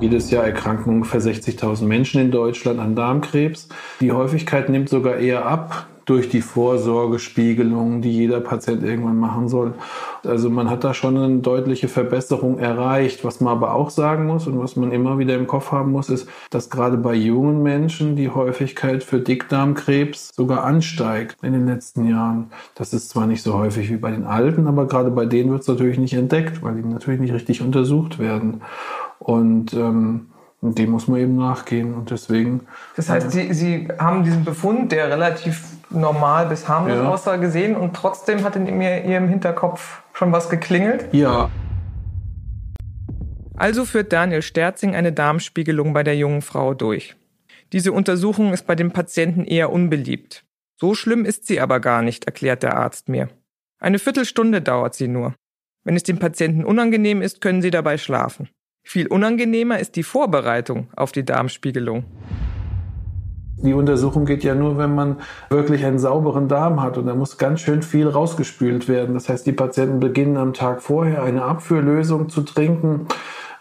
Jedes 0.00 0.30
Jahr 0.30 0.44
erkranken 0.44 0.94
ungefähr 0.94 1.20
60.000 1.20 1.84
Menschen 1.84 2.22
in 2.22 2.30
Deutschland 2.30 2.80
an 2.80 2.96
Darmkrebs. 2.96 3.68
Die 4.00 4.12
Häufigkeit 4.12 4.70
nimmt 4.70 4.88
sogar 4.88 5.16
eher 5.16 5.44
ab 5.44 5.88
durch 6.06 6.30
die 6.30 6.40
Vorsorgespiegelung, 6.40 8.00
die 8.00 8.10
jeder 8.10 8.40
Patient 8.40 8.82
irgendwann 8.82 9.18
machen 9.18 9.48
soll. 9.48 9.74
Also 10.26 10.48
man 10.48 10.70
hat 10.70 10.84
da 10.84 10.94
schon 10.94 11.18
eine 11.18 11.38
deutliche 11.38 11.86
Verbesserung 11.86 12.58
erreicht. 12.58 13.24
Was 13.24 13.40
man 13.40 13.52
aber 13.52 13.74
auch 13.74 13.90
sagen 13.90 14.26
muss 14.26 14.46
und 14.46 14.58
was 14.58 14.74
man 14.74 14.90
immer 14.90 15.18
wieder 15.18 15.34
im 15.34 15.46
Kopf 15.46 15.70
haben 15.70 15.92
muss, 15.92 16.08
ist, 16.08 16.26
dass 16.48 16.70
gerade 16.70 16.96
bei 16.96 17.14
jungen 17.14 17.62
Menschen 17.62 18.16
die 18.16 18.30
Häufigkeit 18.30 19.04
für 19.04 19.20
Dickdarmkrebs 19.20 20.30
sogar 20.34 20.64
ansteigt 20.64 21.36
in 21.42 21.52
den 21.52 21.66
letzten 21.66 22.08
Jahren. 22.08 22.50
Das 22.74 22.94
ist 22.94 23.10
zwar 23.10 23.26
nicht 23.26 23.42
so 23.42 23.54
häufig 23.54 23.90
wie 23.90 23.98
bei 23.98 24.10
den 24.10 24.24
Alten, 24.24 24.66
aber 24.66 24.86
gerade 24.86 25.10
bei 25.10 25.26
denen 25.26 25.50
wird 25.50 25.60
es 25.60 25.68
natürlich 25.68 25.98
nicht 25.98 26.14
entdeckt, 26.14 26.62
weil 26.62 26.74
die 26.74 26.88
natürlich 26.88 27.20
nicht 27.20 27.34
richtig 27.34 27.60
untersucht 27.60 28.18
werden. 28.18 28.62
Und 29.20 29.72
ähm, 29.74 30.30
dem 30.62 30.90
muss 30.90 31.06
man 31.06 31.20
eben 31.20 31.36
nachgehen. 31.36 31.94
Und 31.94 32.10
deswegen. 32.10 32.62
Das 32.96 33.08
heißt, 33.08 33.30
Sie, 33.30 33.54
Sie 33.54 33.88
haben 33.98 34.24
diesen 34.24 34.44
Befund, 34.44 34.90
der 34.90 35.08
relativ 35.08 35.62
normal 35.90 36.46
bis 36.46 36.68
harmlos 36.68 36.96
ja. 36.96 37.08
aussah, 37.08 37.36
gesehen 37.36 37.76
und 37.76 37.94
trotzdem 37.94 38.44
hat 38.44 38.56
in 38.56 38.66
Ihrem 38.66 39.28
Hinterkopf 39.28 40.02
schon 40.12 40.32
was 40.32 40.50
geklingelt? 40.50 41.06
Ja. 41.12 41.50
Also 43.56 43.84
führt 43.84 44.12
Daniel 44.12 44.42
Sterzing 44.42 44.94
eine 44.94 45.12
Darmspiegelung 45.12 45.92
bei 45.92 46.02
der 46.02 46.16
jungen 46.16 46.42
Frau 46.42 46.74
durch. 46.74 47.16
Diese 47.72 47.92
Untersuchung 47.92 48.52
ist 48.52 48.66
bei 48.66 48.74
dem 48.74 48.90
Patienten 48.90 49.44
eher 49.44 49.70
unbeliebt. 49.70 50.44
So 50.76 50.94
schlimm 50.94 51.24
ist 51.24 51.46
sie 51.46 51.60
aber 51.60 51.78
gar 51.78 52.02
nicht, 52.02 52.24
erklärt 52.24 52.62
der 52.62 52.76
Arzt 52.76 53.08
mir. 53.08 53.28
Eine 53.78 53.98
Viertelstunde 53.98 54.62
dauert 54.62 54.94
sie 54.94 55.08
nur. 55.08 55.34
Wenn 55.84 55.96
es 55.96 56.02
dem 56.02 56.18
Patienten 56.18 56.64
unangenehm 56.64 57.22
ist, 57.22 57.40
können 57.40 57.62
Sie 57.62 57.70
dabei 57.70 57.96
schlafen. 57.96 58.48
Viel 58.82 59.06
unangenehmer 59.06 59.78
ist 59.78 59.96
die 59.96 60.02
Vorbereitung 60.02 60.88
auf 60.96 61.12
die 61.12 61.24
Darmspiegelung. 61.24 62.04
Die 63.62 63.74
Untersuchung 63.74 64.24
geht 64.24 64.42
ja 64.42 64.54
nur, 64.54 64.78
wenn 64.78 64.94
man 64.94 65.16
wirklich 65.50 65.84
einen 65.84 65.98
sauberen 65.98 66.48
Darm 66.48 66.82
hat 66.82 66.96
und 66.96 67.06
da 67.06 67.14
muss 67.14 67.36
ganz 67.36 67.60
schön 67.60 67.82
viel 67.82 68.08
rausgespült 68.08 68.88
werden. 68.88 69.14
Das 69.14 69.28
heißt, 69.28 69.46
die 69.46 69.52
Patienten 69.52 70.00
beginnen 70.00 70.38
am 70.38 70.54
Tag 70.54 70.80
vorher 70.80 71.22
eine 71.22 71.42
Abführlösung 71.42 72.30
zu 72.30 72.40
trinken 72.40 73.06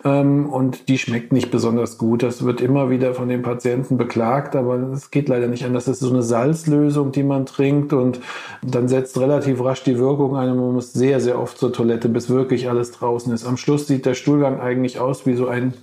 ähm, 0.04 0.50
und 0.50 0.88
die 0.88 0.98
schmeckt 0.98 1.34
nicht 1.34 1.52
besonders 1.52 1.98
gut. 1.98 2.24
Das 2.24 2.46
wird 2.46 2.62
immer 2.62 2.90
wieder 2.90 3.14
von 3.14 3.28
den 3.28 3.42
Patienten 3.42 3.98
beklagt, 3.98 4.56
aber 4.56 4.76
es 4.94 5.12
geht 5.12 5.28
leider 5.28 5.48
nicht 5.48 5.66
an. 5.66 5.74
Das 5.74 5.88
ist 5.88 6.00
so 6.00 6.10
eine 6.10 6.24
Salzlösung, 6.24 7.12
die 7.12 7.24
man 7.24 7.46
trinkt 7.46 7.92
und 7.92 8.22
dann 8.62 8.88
setzt 8.88 9.20
relativ 9.20 9.64
rasch 9.64 9.84
die 9.84 10.00
Wirkung 10.00 10.36
ein 10.38 10.50
und 10.52 10.58
man 10.58 10.74
muss 10.74 10.94
sehr, 10.94 11.20
sehr 11.20 11.40
oft 11.40 11.58
zur 11.58 11.74
Toilette, 11.74 12.08
bis 12.08 12.30
wirklich 12.30 12.70
alles 12.70 12.92
draußen 12.92 13.34
ist. 13.34 13.46
Am 13.46 13.58
Schluss 13.58 13.88
sieht 13.88 14.06
der 14.06 14.14
Stuhlgang 14.14 14.60
eigentlich 14.60 15.00
aus 15.00 15.26
wie 15.26 15.36
so 15.36 15.48
ein 15.48 15.74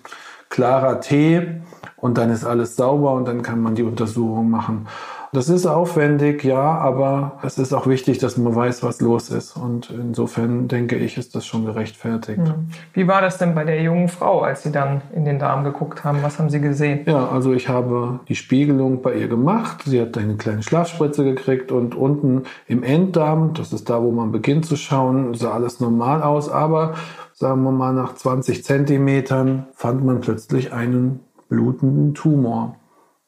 klarer 0.48 1.00
Tee 1.00 1.60
und 1.96 2.16
dann 2.18 2.30
ist 2.30 2.44
alles 2.44 2.76
sauber 2.76 3.12
und 3.12 3.26
dann 3.26 3.42
kann 3.42 3.60
man 3.60 3.74
die 3.74 3.82
Untersuchung 3.82 4.48
machen. 4.48 4.86
Das 5.32 5.48
ist 5.48 5.66
aufwendig, 5.66 6.44
ja, 6.44 6.60
aber 6.60 7.38
es 7.42 7.58
ist 7.58 7.72
auch 7.72 7.86
wichtig, 7.86 8.18
dass 8.18 8.36
man 8.36 8.54
weiß, 8.54 8.82
was 8.82 9.00
los 9.00 9.30
ist. 9.30 9.56
Und 9.56 9.90
insofern 9.90 10.68
denke 10.68 10.96
ich, 10.96 11.18
ist 11.18 11.34
das 11.34 11.46
schon 11.46 11.64
gerechtfertigt. 11.64 12.38
Hm. 12.38 12.68
Wie 12.92 13.06
war 13.08 13.20
das 13.20 13.38
denn 13.38 13.54
bei 13.54 13.64
der 13.64 13.82
jungen 13.82 14.08
Frau, 14.08 14.40
als 14.40 14.62
Sie 14.62 14.72
dann 14.72 15.02
in 15.14 15.24
den 15.24 15.38
Darm 15.38 15.64
geguckt 15.64 16.04
haben? 16.04 16.22
Was 16.22 16.38
haben 16.38 16.50
Sie 16.50 16.60
gesehen? 16.60 17.00
Ja, 17.06 17.28
also 17.28 17.52
ich 17.52 17.68
habe 17.68 18.20
die 18.28 18.36
Spiegelung 18.36 19.02
bei 19.02 19.14
ihr 19.14 19.28
gemacht. 19.28 19.82
Sie 19.84 20.00
hat 20.00 20.16
eine 20.16 20.36
kleine 20.36 20.62
Schlafspritze 20.62 21.24
gekriegt 21.24 21.72
und 21.72 21.94
unten 21.94 22.44
im 22.66 22.82
Enddarm, 22.82 23.54
das 23.54 23.72
ist 23.72 23.90
da, 23.90 24.02
wo 24.02 24.10
man 24.12 24.32
beginnt 24.32 24.66
zu 24.66 24.76
schauen, 24.76 25.34
sah 25.34 25.52
alles 25.52 25.80
normal 25.80 26.22
aus. 26.22 26.48
Aber 26.48 26.94
sagen 27.32 27.62
wir 27.64 27.72
mal, 27.72 27.92
nach 27.92 28.14
20 28.14 28.64
Zentimetern 28.64 29.66
fand 29.74 30.04
man 30.04 30.20
plötzlich 30.20 30.72
einen 30.72 31.20
blutenden 31.48 32.14
Tumor. 32.14 32.76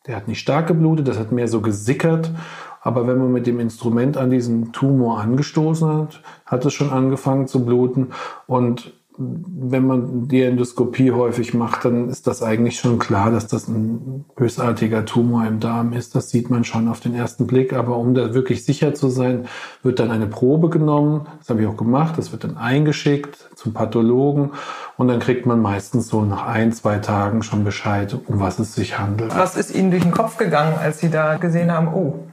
Der 0.08 0.16
hat 0.16 0.26
nicht 0.26 0.40
stark 0.40 0.66
geblutet, 0.66 1.06
das 1.06 1.18
hat 1.18 1.30
mehr 1.30 1.48
so 1.48 1.60
gesickert. 1.60 2.32
Aber 2.80 3.06
wenn 3.06 3.18
man 3.18 3.30
mit 3.30 3.46
dem 3.46 3.60
Instrument 3.60 4.16
an 4.16 4.30
diesen 4.30 4.72
Tumor 4.72 5.20
angestoßen 5.20 5.88
hat, 5.88 6.22
hat 6.46 6.64
es 6.64 6.72
schon 6.72 6.90
angefangen 6.90 7.46
zu 7.46 7.64
bluten. 7.64 8.08
Und 8.46 8.94
wenn 9.18 9.84
man 9.84 10.28
die 10.28 10.42
Endoskopie 10.42 11.10
häufig 11.10 11.52
macht, 11.52 11.84
dann 11.84 12.08
ist 12.08 12.28
das 12.28 12.40
eigentlich 12.40 12.78
schon 12.78 13.00
klar, 13.00 13.32
dass 13.32 13.48
das 13.48 13.66
ein 13.66 14.24
bösartiger 14.36 15.04
Tumor 15.04 15.44
im 15.44 15.58
Darm 15.58 15.92
ist. 15.92 16.14
Das 16.14 16.30
sieht 16.30 16.50
man 16.50 16.62
schon 16.62 16.86
auf 16.86 17.00
den 17.00 17.14
ersten 17.14 17.48
Blick. 17.48 17.72
Aber 17.72 17.96
um 17.96 18.14
da 18.14 18.32
wirklich 18.32 18.64
sicher 18.64 18.94
zu 18.94 19.08
sein, 19.08 19.46
wird 19.82 19.98
dann 19.98 20.12
eine 20.12 20.28
Probe 20.28 20.70
genommen. 20.70 21.26
Das 21.38 21.50
habe 21.50 21.62
ich 21.62 21.66
auch 21.66 21.76
gemacht. 21.76 22.14
Das 22.16 22.30
wird 22.30 22.44
dann 22.44 22.56
eingeschickt 22.56 23.50
zum 23.56 23.74
Pathologen. 23.74 24.52
Und 24.96 25.08
dann 25.08 25.18
kriegt 25.18 25.46
man 25.46 25.60
meistens 25.60 26.06
so 26.06 26.22
nach 26.24 26.46
ein, 26.46 26.72
zwei 26.72 26.98
Tagen 26.98 27.42
schon 27.42 27.64
Bescheid, 27.64 28.16
um 28.26 28.38
was 28.38 28.60
es 28.60 28.74
sich 28.74 29.00
handelt. 29.00 29.36
Was 29.36 29.56
ist 29.56 29.74
Ihnen 29.74 29.90
durch 29.90 30.04
den 30.04 30.12
Kopf 30.12 30.36
gegangen, 30.36 30.76
als 30.80 31.00
Sie 31.00 31.10
da 31.10 31.38
gesehen 31.38 31.72
haben, 31.72 31.88
oh, 31.88 32.28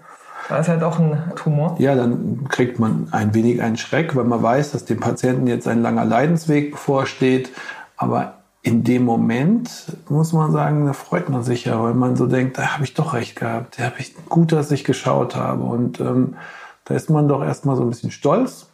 da 0.49 0.57
ist 0.59 0.67
ja 0.67 0.77
doch 0.77 0.99
ein 0.99 1.31
Tumor. 1.35 1.75
Ja, 1.79 1.95
dann 1.95 2.47
kriegt 2.49 2.79
man 2.79 3.07
ein 3.11 3.33
wenig 3.33 3.61
einen 3.61 3.77
Schreck, 3.77 4.15
weil 4.15 4.25
man 4.25 4.41
weiß, 4.41 4.71
dass 4.71 4.85
dem 4.85 4.99
Patienten 4.99 5.47
jetzt 5.47 5.67
ein 5.67 5.81
langer 5.81 6.05
Leidensweg 6.05 6.71
bevorsteht. 6.71 7.51
Aber 7.97 8.35
in 8.61 8.83
dem 8.83 9.03
Moment 9.03 9.69
muss 10.09 10.33
man 10.33 10.51
sagen, 10.51 10.85
da 10.85 10.93
freut 10.93 11.29
man 11.29 11.43
sich 11.43 11.65
ja, 11.65 11.81
weil 11.81 11.93
man 11.93 12.15
so 12.15 12.27
denkt, 12.27 12.57
da 12.57 12.73
habe 12.73 12.83
ich 12.83 12.93
doch 12.93 13.13
recht 13.13 13.35
gehabt. 13.35 13.79
Da 13.79 13.85
habe 13.85 13.95
ich 13.99 14.13
gut, 14.27 14.51
dass 14.51 14.71
ich 14.71 14.83
geschaut 14.83 15.35
habe. 15.35 15.63
Und 15.63 15.99
ähm, 15.99 16.35
da 16.85 16.95
ist 16.95 17.09
man 17.09 17.27
doch 17.27 17.43
erstmal 17.43 17.75
so 17.75 17.83
ein 17.83 17.89
bisschen 17.89 18.11
stolz 18.11 18.67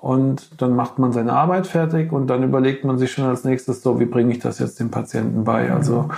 und 0.00 0.62
dann 0.62 0.76
macht 0.76 1.00
man 1.00 1.12
seine 1.12 1.32
Arbeit 1.32 1.66
fertig 1.66 2.12
und 2.12 2.28
dann 2.28 2.44
überlegt 2.44 2.84
man 2.84 2.98
sich 2.98 3.10
schon 3.10 3.24
als 3.24 3.42
nächstes 3.42 3.82
so, 3.82 3.98
wie 3.98 4.04
bringe 4.04 4.32
ich 4.32 4.38
das 4.38 4.60
jetzt 4.60 4.78
dem 4.78 4.92
Patienten 4.92 5.42
bei. 5.42 5.72
Also, 5.72 6.08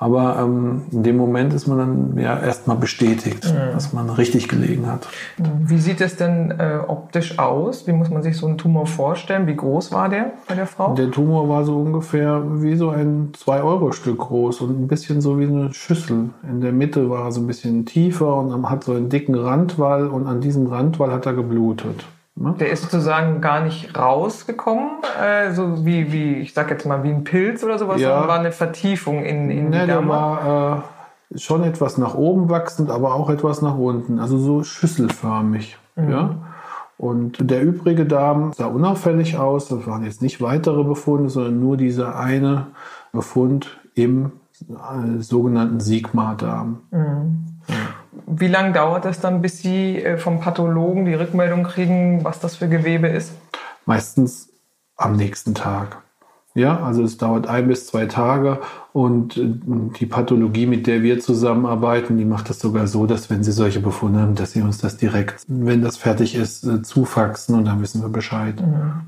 aber 0.00 0.40
ähm, 0.40 0.82
in 0.90 1.04
dem 1.04 1.16
Moment 1.16 1.54
ist 1.54 1.68
man 1.68 1.78
dann 1.78 2.18
ja 2.18 2.36
erstmal 2.36 2.76
bestätigt, 2.76 3.44
mhm. 3.44 3.74
dass 3.74 3.92
man 3.92 4.10
richtig 4.10 4.48
gelegen 4.48 4.90
hat. 4.90 5.06
Wie 5.36 5.78
sieht 5.78 6.00
es 6.00 6.16
denn 6.16 6.50
äh, 6.58 6.80
optisch 6.84 7.38
aus? 7.38 7.86
Wie 7.86 7.92
muss 7.92 8.10
man 8.10 8.24
sich 8.24 8.36
so 8.36 8.48
einen 8.48 8.58
Tumor 8.58 8.88
vorstellen? 8.88 9.46
Wie 9.46 9.54
groß 9.54 9.92
war 9.92 10.08
der 10.08 10.32
bei 10.48 10.56
der 10.56 10.66
Frau? 10.66 10.94
Der 10.94 11.12
Tumor 11.12 11.48
war 11.48 11.64
so 11.64 11.78
ungefähr 11.78 12.42
wie 12.60 12.74
so 12.74 12.90
ein 12.90 13.30
2-Euro-Stück 13.40 14.18
groß 14.18 14.62
und 14.62 14.82
ein 14.82 14.88
bisschen 14.88 15.20
so 15.20 15.38
wie 15.38 15.46
eine 15.46 15.72
Schüssel. 15.72 16.30
In 16.42 16.60
der 16.60 16.72
Mitte 16.72 17.08
war 17.08 17.26
er 17.26 17.32
so 17.32 17.40
ein 17.40 17.46
bisschen 17.46 17.86
tiefer 17.86 18.34
und 18.34 18.68
hat 18.68 18.82
so 18.82 18.94
einen 18.94 19.10
dicken 19.10 19.36
Randwall 19.36 20.08
und 20.08 20.26
an 20.26 20.40
diesem 20.40 20.66
Randwall 20.66 21.12
hat 21.12 21.24
er 21.26 21.34
geblutet. 21.34 22.04
Ne? 22.40 22.54
Der 22.60 22.70
ist 22.70 22.84
sozusagen 22.84 23.40
gar 23.40 23.60
nicht 23.60 23.98
rausgekommen, 23.98 24.90
äh, 25.20 25.52
so 25.52 25.84
wie, 25.84 26.12
wie, 26.12 26.34
ich 26.34 26.54
sag 26.54 26.70
jetzt 26.70 26.86
mal, 26.86 27.02
wie 27.02 27.10
ein 27.10 27.24
Pilz 27.24 27.64
oder 27.64 27.78
sowas, 27.78 28.00
ja. 28.00 28.10
sondern 28.10 28.28
war 28.28 28.38
eine 28.38 28.52
Vertiefung 28.52 29.24
in, 29.24 29.50
in 29.50 29.70
nee, 29.70 29.80
die 29.80 29.86
Der 29.86 30.06
war 30.06 30.84
äh, 31.32 31.38
schon 31.38 31.64
etwas 31.64 31.98
nach 31.98 32.14
oben 32.14 32.48
wachsend, 32.48 32.90
aber 32.90 33.14
auch 33.14 33.28
etwas 33.28 33.60
nach 33.60 33.76
unten, 33.76 34.20
also 34.20 34.38
so 34.38 34.62
schüsselförmig. 34.62 35.78
Mhm. 35.96 36.10
Ja? 36.10 36.36
Und 36.96 37.50
der 37.50 37.62
übrige 37.62 38.06
Darm 38.06 38.52
sah 38.52 38.66
unauffällig 38.66 39.36
aus. 39.36 39.68
Das 39.68 39.86
waren 39.86 40.04
jetzt 40.04 40.20
nicht 40.20 40.40
weitere 40.40 40.82
Befunde, 40.82 41.30
sondern 41.30 41.60
nur 41.60 41.76
dieser 41.76 42.18
eine 42.18 42.66
Befund 43.12 43.78
im 43.94 44.32
äh, 44.68 45.20
sogenannten 45.20 45.80
Sigma-Darm. 45.80 46.80
Mhm. 46.90 47.46
Ja. 47.68 47.74
Wie 48.30 48.48
lange 48.48 48.72
dauert 48.72 49.06
es 49.06 49.20
dann, 49.20 49.40
bis 49.40 49.58
Sie 49.58 50.02
äh, 50.02 50.18
vom 50.18 50.40
Pathologen 50.40 51.06
die 51.06 51.14
Rückmeldung 51.14 51.64
kriegen, 51.64 52.24
was 52.24 52.40
das 52.40 52.56
für 52.56 52.68
Gewebe 52.68 53.08
ist? 53.08 53.32
Meistens 53.86 54.50
am 54.96 55.16
nächsten 55.16 55.54
Tag. 55.54 56.02
Ja, 56.54 56.80
also 56.82 57.04
es 57.04 57.18
dauert 57.18 57.46
ein 57.46 57.68
bis 57.68 57.86
zwei 57.86 58.06
Tage 58.06 58.58
und 58.92 59.36
äh, 59.36 59.48
die 59.98 60.06
Pathologie, 60.06 60.66
mit 60.66 60.86
der 60.86 61.02
wir 61.02 61.20
zusammenarbeiten, 61.20 62.18
die 62.18 62.24
macht 62.24 62.50
das 62.50 62.58
sogar 62.58 62.86
so, 62.86 63.06
dass 63.06 63.30
wenn 63.30 63.44
sie 63.44 63.52
solche 63.52 63.80
Befunde 63.80 64.20
haben, 64.20 64.34
dass 64.34 64.52
sie 64.52 64.62
uns 64.62 64.78
das 64.78 64.96
direkt, 64.96 65.44
wenn 65.46 65.82
das 65.82 65.96
fertig 65.96 66.34
ist, 66.34 66.66
äh, 66.66 66.82
zufaxen 66.82 67.54
und 67.54 67.64
dann 67.64 67.80
wissen 67.80 68.02
wir 68.02 68.08
Bescheid. 68.08 68.56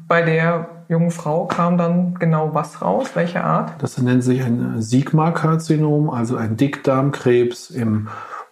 Bei 0.07 0.23
der 0.23 0.69
jungen 0.89 1.11
Frau 1.11 1.47
kam 1.47 1.77
dann 1.77 2.15
genau 2.15 2.55
was 2.55 2.83
raus? 2.83 3.09
Welche 3.15 3.43
Art? 3.43 3.73
Das 3.83 3.99
nennt 3.99 4.23
sich 4.23 4.43
ein 4.43 4.81
Sigma-Karzinom, 4.81 6.09
also 6.09 6.37
ein 6.37 6.57
Dickdarmkrebs 6.57 7.71
im 7.71 8.09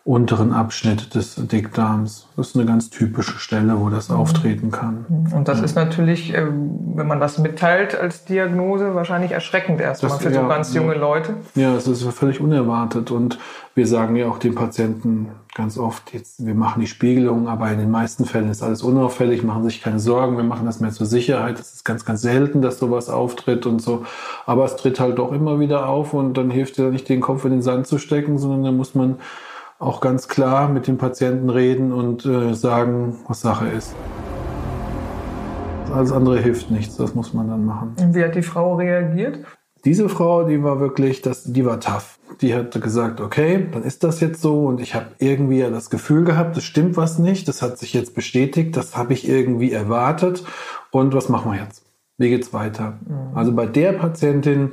unteren 0.08 0.54
Abschnitt 0.54 1.14
des 1.14 1.34
Dickdarms. 1.34 2.28
Das 2.34 2.48
ist 2.48 2.56
eine 2.56 2.64
ganz 2.64 2.88
typische 2.88 3.38
Stelle, 3.38 3.78
wo 3.78 3.90
das 3.90 4.08
mhm. 4.08 4.16
auftreten 4.16 4.70
kann. 4.70 5.04
Und 5.34 5.48
das 5.48 5.58
ja. 5.58 5.64
ist 5.66 5.76
natürlich, 5.76 6.32
äh, 6.32 6.46
wenn 6.94 7.06
man 7.06 7.20
das 7.20 7.36
mitteilt 7.36 7.94
als 7.94 8.24
Diagnose, 8.24 8.94
wahrscheinlich 8.94 9.32
erschreckend 9.32 9.82
erstmal 9.82 10.18
für 10.18 10.30
ja, 10.30 10.42
so 10.42 10.48
ganz 10.48 10.72
junge. 10.72 10.94
Leute. 10.94 11.34
Ja, 11.54 11.74
es 11.74 11.86
ist 11.86 12.02
völlig 12.04 12.40
unerwartet. 12.40 13.10
Und 13.10 13.38
wir 13.74 13.86
sagen 13.86 14.16
ja 14.16 14.28
auch 14.28 14.38
den 14.38 14.54
Patienten 14.54 15.28
ganz 15.54 15.76
oft, 15.76 16.14
jetzt, 16.14 16.46
wir 16.46 16.54
machen 16.54 16.80
die 16.80 16.86
Spiegelung, 16.86 17.46
aber 17.46 17.70
in 17.70 17.78
den 17.78 17.90
meisten 17.90 18.24
Fällen 18.24 18.50
ist 18.50 18.62
alles 18.62 18.82
unauffällig, 18.82 19.42
machen 19.42 19.64
sich 19.64 19.82
keine 19.82 19.98
Sorgen, 19.98 20.38
wir 20.38 20.44
machen 20.44 20.64
das 20.64 20.80
mehr 20.80 20.90
zur 20.90 21.06
Sicherheit. 21.06 21.60
Es 21.60 21.74
ist 21.74 21.84
ganz, 21.84 22.06
ganz 22.06 22.22
selten, 22.22 22.62
dass 22.62 22.78
sowas 22.78 23.10
auftritt 23.10 23.66
und 23.66 23.82
so. 23.82 24.06
Aber 24.46 24.64
es 24.64 24.76
tritt 24.76 25.00
halt 25.00 25.18
doch 25.18 25.32
immer 25.32 25.60
wieder 25.60 25.86
auf 25.86 26.14
und 26.14 26.32
dann 26.38 26.50
hilft 26.50 26.78
ja 26.78 26.88
nicht, 26.88 27.10
den 27.10 27.20
Kopf 27.20 27.44
in 27.44 27.50
den 27.50 27.62
Sand 27.62 27.86
zu 27.86 27.98
stecken, 27.98 28.38
sondern 28.38 28.64
da 28.64 28.72
muss 28.72 28.94
man 28.94 29.16
auch 29.78 30.00
ganz 30.00 30.28
klar 30.28 30.68
mit 30.68 30.86
dem 30.86 30.98
Patienten 30.98 31.50
reden 31.50 31.92
und 31.92 32.26
äh, 32.26 32.54
sagen, 32.54 33.16
was 33.28 33.40
Sache 33.40 33.68
ist. 33.68 33.94
Alles 35.92 36.12
andere 36.12 36.38
hilft 36.38 36.70
nichts, 36.70 36.96
das 36.96 37.14
muss 37.14 37.32
man 37.32 37.48
dann 37.48 37.64
machen. 37.64 37.94
Und 37.98 38.14
wie 38.14 38.22
hat 38.22 38.34
die 38.34 38.42
Frau 38.42 38.74
reagiert? 38.74 39.38
Diese 39.84 40.08
Frau, 40.08 40.42
die 40.44 40.62
war 40.62 40.80
wirklich, 40.80 41.22
das, 41.22 41.44
die 41.44 41.64
war 41.64 41.80
tough. 41.80 42.18
Die 42.40 42.54
hat 42.54 42.78
gesagt, 42.80 43.20
okay, 43.20 43.68
dann 43.72 43.84
ist 43.84 44.04
das 44.04 44.20
jetzt 44.20 44.42
so 44.42 44.66
und 44.66 44.80
ich 44.80 44.94
habe 44.94 45.06
irgendwie 45.18 45.60
das 45.60 45.88
Gefühl 45.90 46.24
gehabt, 46.24 46.56
es 46.56 46.64
stimmt 46.64 46.96
was 46.96 47.18
nicht, 47.18 47.48
das 47.48 47.62
hat 47.62 47.78
sich 47.78 47.94
jetzt 47.94 48.14
bestätigt, 48.14 48.76
das 48.76 48.96
habe 48.96 49.12
ich 49.12 49.28
irgendwie 49.28 49.72
erwartet 49.72 50.44
und 50.90 51.14
was 51.14 51.28
machen 51.28 51.52
wir 51.52 51.60
jetzt? 51.60 51.84
Wie 52.18 52.28
geht's 52.28 52.52
weiter? 52.52 52.98
Mhm. 53.06 53.36
Also 53.36 53.52
bei 53.52 53.66
der 53.66 53.92
Patientin 53.92 54.72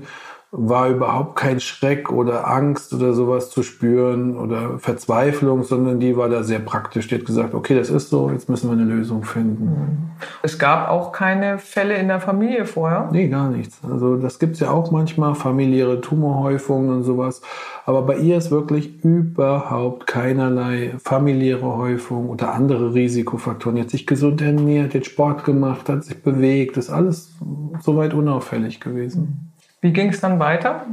war 0.57 0.89
überhaupt 0.89 1.35
kein 1.35 1.59
Schreck 1.59 2.09
oder 2.09 2.47
Angst 2.47 2.93
oder 2.93 3.13
sowas 3.13 3.49
zu 3.49 3.61
spüren 3.61 4.37
oder 4.37 4.79
Verzweiflung, 4.79 5.63
sondern 5.63 5.99
die 5.99 6.15
war 6.15 6.29
da 6.29 6.43
sehr 6.43 6.59
praktisch. 6.59 7.09
Die 7.09 7.15
hat 7.15 7.25
gesagt, 7.25 7.53
okay, 7.53 7.75
das 7.75 7.89
ist 7.89 8.09
so, 8.09 8.29
jetzt 8.29 8.47
müssen 8.47 8.69
wir 8.69 8.73
eine 8.73 8.85
Lösung 8.85 9.25
finden. 9.25 10.11
Es 10.43 10.57
gab 10.57 10.89
auch 10.89 11.11
keine 11.11 11.57
Fälle 11.57 11.95
in 11.95 12.07
der 12.07 12.21
Familie 12.21 12.65
vorher? 12.65 13.09
Nee, 13.11 13.27
gar 13.27 13.49
nichts. 13.49 13.79
Also 13.83 14.15
das 14.15 14.39
gibt's 14.39 14.61
ja 14.61 14.71
auch 14.71 14.91
manchmal, 14.91 15.35
familiäre 15.35 15.99
Tumorhäufungen 15.99 16.89
und 16.89 17.03
sowas. 17.03 17.41
Aber 17.85 18.03
bei 18.03 18.17
ihr 18.17 18.37
ist 18.37 18.49
wirklich 18.49 19.03
überhaupt 19.03 20.07
keinerlei 20.07 20.93
familiäre 21.03 21.75
Häufung 21.75 22.29
oder 22.29 22.53
andere 22.53 22.93
Risikofaktoren. 22.93 23.75
Die 23.75 23.81
hat 23.81 23.89
sich 23.89 24.07
gesund 24.07 24.41
ernährt, 24.41 24.95
hat 24.95 25.05
Sport 25.05 25.43
gemacht, 25.43 25.89
hat 25.89 26.05
sich 26.05 26.23
bewegt, 26.23 26.77
ist 26.77 26.89
alles 26.89 27.35
soweit 27.81 28.13
unauffällig 28.13 28.79
gewesen. 28.79 29.51
Wie 29.85 29.93
ging 29.93 30.09
es 30.09 30.19
dann 30.19 30.39
weiter? 30.39 30.83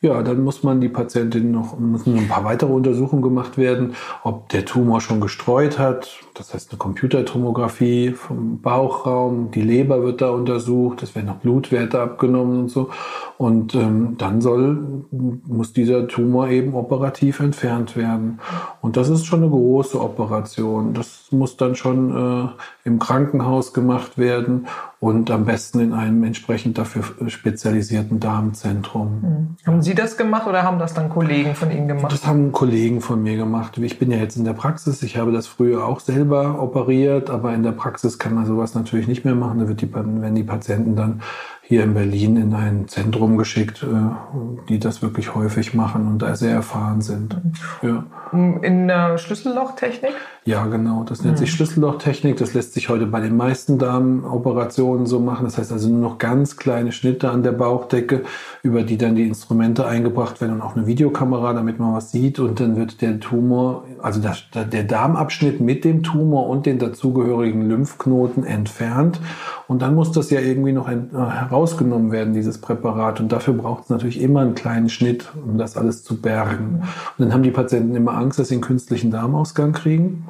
Ja, 0.00 0.22
dann 0.22 0.44
muss 0.44 0.62
man 0.62 0.80
die 0.80 0.88
Patientin 0.88 1.50
noch, 1.50 1.76
müssen 1.76 2.16
ein 2.16 2.28
paar 2.28 2.44
weitere 2.44 2.72
Untersuchungen 2.72 3.20
gemacht 3.20 3.58
werden, 3.58 3.96
ob 4.22 4.48
der 4.50 4.64
Tumor 4.64 5.00
schon 5.00 5.20
gestreut 5.20 5.80
hat. 5.80 6.20
Das 6.34 6.54
heißt 6.54 6.70
eine 6.70 6.78
Computertomographie 6.78 8.12
vom 8.12 8.60
Bauchraum, 8.60 9.50
die 9.50 9.60
Leber 9.60 10.04
wird 10.04 10.20
da 10.20 10.30
untersucht, 10.30 11.02
es 11.02 11.16
werden 11.16 11.26
noch 11.26 11.40
Blutwerte 11.40 12.00
abgenommen 12.00 12.60
und 12.60 12.68
so. 12.68 12.90
Und 13.38 13.74
ähm, 13.74 14.14
dann 14.18 14.40
soll, 14.40 15.04
muss 15.10 15.72
dieser 15.72 16.06
Tumor 16.06 16.48
eben 16.48 16.74
operativ 16.74 17.40
entfernt 17.40 17.96
werden. 17.96 18.38
Und 18.80 18.96
das 18.96 19.08
ist 19.08 19.26
schon 19.26 19.42
eine 19.42 19.50
große 19.50 20.00
Operation. 20.00 20.94
Das 20.94 21.26
muss 21.32 21.56
dann 21.56 21.74
schon 21.74 22.16
äh, 22.46 22.48
im 22.84 23.00
Krankenhaus 23.00 23.72
gemacht 23.72 24.16
werden 24.16 24.68
und 25.00 25.30
am 25.30 25.44
besten 25.44 25.80
in 25.80 25.92
einem 25.92 26.24
entsprechend 26.24 26.78
dafür 26.78 27.02
spezialisierten 27.28 28.18
Darmzentrum. 28.18 29.56
Sie 29.88 29.94
das 29.94 30.18
gemacht 30.18 30.46
oder 30.46 30.64
haben 30.64 30.78
das 30.78 30.92
dann 30.92 31.08
Kollegen 31.08 31.54
von 31.54 31.70
Ihnen 31.70 31.88
gemacht? 31.88 32.12
Das 32.12 32.26
haben 32.26 32.52
Kollegen 32.52 33.00
von 33.00 33.22
mir 33.22 33.38
gemacht. 33.38 33.78
Ich 33.78 33.98
bin 33.98 34.10
ja 34.10 34.18
jetzt 34.18 34.36
in 34.36 34.44
der 34.44 34.52
Praxis. 34.52 35.02
Ich 35.02 35.16
habe 35.16 35.32
das 35.32 35.46
früher 35.46 35.86
auch 35.86 36.00
selber 36.00 36.60
operiert, 36.60 37.30
aber 37.30 37.54
in 37.54 37.62
der 37.62 37.72
Praxis 37.72 38.18
kann 38.18 38.34
man 38.34 38.44
sowas 38.44 38.74
natürlich 38.74 39.08
nicht 39.08 39.24
mehr 39.24 39.34
machen. 39.34 39.60
Da 39.60 39.66
wird 39.66 39.80
die, 39.80 39.88
wenn 39.94 40.34
die 40.34 40.42
Patienten 40.42 40.94
dann 40.94 41.22
hier 41.68 41.84
in 41.84 41.92
Berlin 41.92 42.36
in 42.38 42.54
ein 42.54 42.88
Zentrum 42.88 43.36
geschickt, 43.36 43.82
äh, 43.82 44.66
die 44.70 44.78
das 44.78 45.02
wirklich 45.02 45.34
häufig 45.34 45.74
machen 45.74 46.08
und 46.08 46.22
da 46.22 46.34
sehr 46.34 46.54
erfahren 46.54 47.02
sind. 47.02 47.36
Ja. 47.82 48.06
In 48.32 48.88
der 48.88 49.18
Schlüssellochtechnik? 49.18 50.12
Ja, 50.44 50.64
genau. 50.66 51.04
Das 51.04 51.24
nennt 51.24 51.36
sich 51.36 51.50
hm. 51.50 51.56
Schlüssellochtechnik. 51.56 52.38
Das 52.38 52.54
lässt 52.54 52.72
sich 52.72 52.88
heute 52.88 53.04
bei 53.04 53.20
den 53.20 53.36
meisten 53.36 53.78
Darmoperationen 53.78 55.04
so 55.04 55.20
machen. 55.20 55.44
Das 55.44 55.58
heißt 55.58 55.70
also 55.70 55.90
nur 55.90 56.00
noch 56.00 56.16
ganz 56.16 56.56
kleine 56.56 56.90
Schnitte 56.92 57.30
an 57.30 57.42
der 57.42 57.52
Bauchdecke, 57.52 58.22
über 58.62 58.82
die 58.82 58.96
dann 58.96 59.14
die 59.14 59.26
Instrumente 59.26 59.86
eingebracht 59.86 60.40
werden 60.40 60.54
und 60.54 60.62
auch 60.62 60.74
eine 60.74 60.86
Videokamera, 60.86 61.52
damit 61.52 61.78
man 61.78 61.94
was 61.94 62.12
sieht. 62.12 62.38
Und 62.38 62.60
dann 62.60 62.76
wird 62.76 63.02
der 63.02 63.20
Tumor, 63.20 63.84
also 64.02 64.22
der, 64.22 64.64
der 64.64 64.84
Darmabschnitt 64.84 65.60
mit 65.60 65.84
dem 65.84 66.02
Tumor 66.02 66.48
und 66.48 66.64
den 66.64 66.78
dazugehörigen 66.78 67.68
Lymphknoten 67.68 68.44
entfernt. 68.44 69.20
Und 69.66 69.82
dann 69.82 69.94
muss 69.94 70.12
das 70.12 70.30
ja 70.30 70.40
irgendwie 70.40 70.72
noch 70.72 70.86
ein, 70.86 71.10
herausgenommen 71.58 72.12
werden, 72.12 72.34
dieses 72.34 72.58
Präparat. 72.58 73.18
Und 73.20 73.32
dafür 73.32 73.54
braucht 73.54 73.84
es 73.84 73.90
natürlich 73.90 74.20
immer 74.20 74.40
einen 74.40 74.54
kleinen 74.54 74.88
Schnitt, 74.88 75.28
um 75.44 75.58
das 75.58 75.76
alles 75.76 76.04
zu 76.04 76.20
bergen. 76.20 76.82
Und 77.16 77.24
dann 77.24 77.34
haben 77.34 77.42
die 77.42 77.50
Patienten 77.50 77.96
immer 77.96 78.16
Angst, 78.16 78.38
dass 78.38 78.48
sie 78.48 78.54
einen 78.54 78.62
künstlichen 78.62 79.10
Darmausgang 79.10 79.72
kriegen. 79.72 80.26